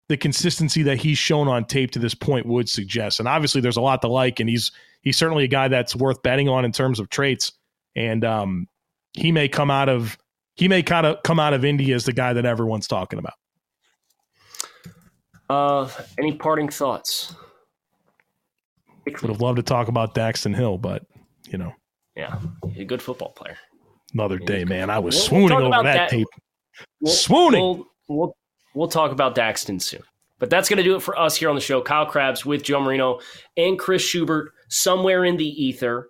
the 0.07 0.17
consistency 0.17 0.83
that 0.83 0.97
he's 0.97 1.17
shown 1.17 1.47
on 1.47 1.65
tape 1.65 1.91
to 1.91 1.99
this 1.99 2.13
point 2.13 2.45
would 2.45 2.69
suggest. 2.69 3.19
And 3.19 3.27
obviously, 3.27 3.61
there's 3.61 3.77
a 3.77 3.81
lot 3.81 4.01
to 4.01 4.07
like, 4.07 4.39
and 4.39 4.49
he's 4.49 4.71
he's 5.05 5.15
certainly 5.15 5.45
a 5.45 5.47
guy 5.47 5.69
that's 5.69 5.95
worth 5.95 6.21
betting 6.21 6.49
on 6.49 6.65
in 6.65 6.73
terms 6.73 6.99
of 6.99 7.09
traits. 7.09 7.53
And 7.95 8.25
um, 8.25 8.67
he 9.13 9.31
may 9.31 9.47
come 9.47 9.71
out 9.71 9.87
of 9.87 10.17
he 10.55 10.67
may 10.67 10.83
kind 10.83 11.05
of 11.05 11.23
come 11.23 11.39
out 11.39 11.53
of 11.53 11.63
Indy 11.63 11.93
as 11.93 12.03
the 12.03 12.11
guy 12.11 12.33
that 12.33 12.45
everyone's 12.45 12.87
talking 12.87 13.19
about. 13.19 13.33
Uh, 15.49 15.89
any 16.19 16.33
parting 16.33 16.67
thoughts? 16.67 17.33
Would 19.05 19.29
have 19.29 19.41
loved 19.41 19.57
to 19.57 19.63
talk 19.63 19.87
about 19.87 20.15
Daxton 20.15 20.55
Hill, 20.55 20.77
but 20.77 21.05
you 21.47 21.57
know, 21.57 21.73
yeah, 22.17 22.39
he's 22.71 22.81
a 22.81 22.85
good 22.85 23.01
football 23.01 23.29
player. 23.29 23.57
Another 24.13 24.39
day, 24.39 24.65
man. 24.65 24.89
I 24.89 24.99
was 24.99 25.15
we'll, 25.15 25.23
swooning 25.23 25.57
we'll 25.57 25.73
over 25.75 25.83
that, 25.83 25.93
that, 25.93 26.09
tape. 26.09 26.27
We'll, 26.99 27.13
swooning. 27.13 27.85
We'll, 28.07 28.35
We'll 28.75 28.89
talk 28.89 29.11
about 29.11 29.35
Daxton 29.35 29.81
soon. 29.81 30.03
But 30.39 30.49
that's 30.49 30.69
going 30.69 30.77
to 30.77 30.83
do 30.83 30.95
it 30.95 31.01
for 31.01 31.17
us 31.17 31.37
here 31.37 31.49
on 31.49 31.55
the 31.55 31.61
show. 31.61 31.81
Kyle 31.81 32.05
Crabbs 32.05 32.45
with 32.45 32.63
Joe 32.63 32.81
Marino 32.81 33.19
and 33.55 33.79
Chris 33.79 34.01
Schubert 34.01 34.53
somewhere 34.67 35.23
in 35.23 35.37
the 35.37 35.47
ether. 35.47 36.09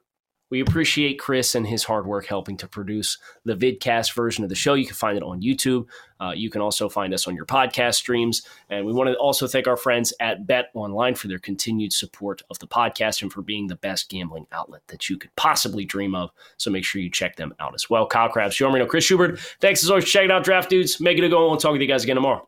We 0.52 0.62
appreciate 0.62 1.20
Chris 1.20 1.56
and 1.56 1.66
his 1.66 1.84
hard 1.84 2.06
work 2.06 2.28
helping 2.28 2.56
to 2.58 2.68
produce 2.68 3.18
the 3.46 3.56
vidcast 3.56 4.14
version 4.14 4.44
of 4.44 4.50
the 4.50 4.56
show. 4.56 4.76
You 4.76 4.86
can 4.86 4.96
find 4.96 5.18
it 5.18 5.24
on 5.24 5.42
YouTube. 5.42 5.88
Uh, 6.20 6.34
you 6.36 6.52
can 6.52 6.62
also 6.62 6.88
find 6.88 7.14
us 7.16 7.28
on 7.28 7.36
your 7.36 7.46
podcast 7.46 7.96
streams. 7.96 8.44
And 8.70 8.86
we 8.86 8.94
want 8.94 9.10
to 9.10 9.16
also 9.16 9.48
thank 9.48 9.68
our 9.68 9.76
friends 9.76 10.14
at 10.20 10.46
Bet 10.46 10.70
Online 10.76 11.16
for 11.16 11.28
their 11.28 11.40
continued 11.40 11.94
support 11.94 12.44
of 12.52 12.60
the 12.60 12.68
podcast 12.68 13.24
and 13.24 13.34
for 13.34 13.42
being 13.42 13.68
the 13.68 13.76
best 13.76 14.08
gambling 14.08 14.46
outlet 14.52 14.84
that 14.88 15.10
you 15.10 15.18
could 15.18 15.36
possibly 15.36 15.84
dream 15.84 16.14
of. 16.14 16.30
So 16.58 16.70
make 16.70 16.86
sure 16.86 17.02
you 17.02 17.10
check 17.10 17.38
them 17.38 17.54
out 17.60 17.74
as 17.74 17.90
well. 17.90 18.06
Kyle 18.06 18.30
Crabbs, 18.30 18.56
Joe 18.56 18.70
Marino, 18.70 18.86
Chris 18.86 19.04
Schubert. 19.04 19.40
Thanks 19.62 19.84
as 19.84 19.90
always 19.90 20.06
for 20.06 20.12
checking 20.12 20.32
out 20.32 20.44
Draft 20.44 20.70
Dudes. 20.70 21.02
Make 21.02 21.18
it 21.18 21.24
a 21.24 21.30
go. 21.30 21.50
We'll 21.50 21.58
talk 21.58 21.72
with 21.72 21.82
you 21.82 21.88
guys 21.88 22.04
again 22.04 22.16
tomorrow. 22.16 22.48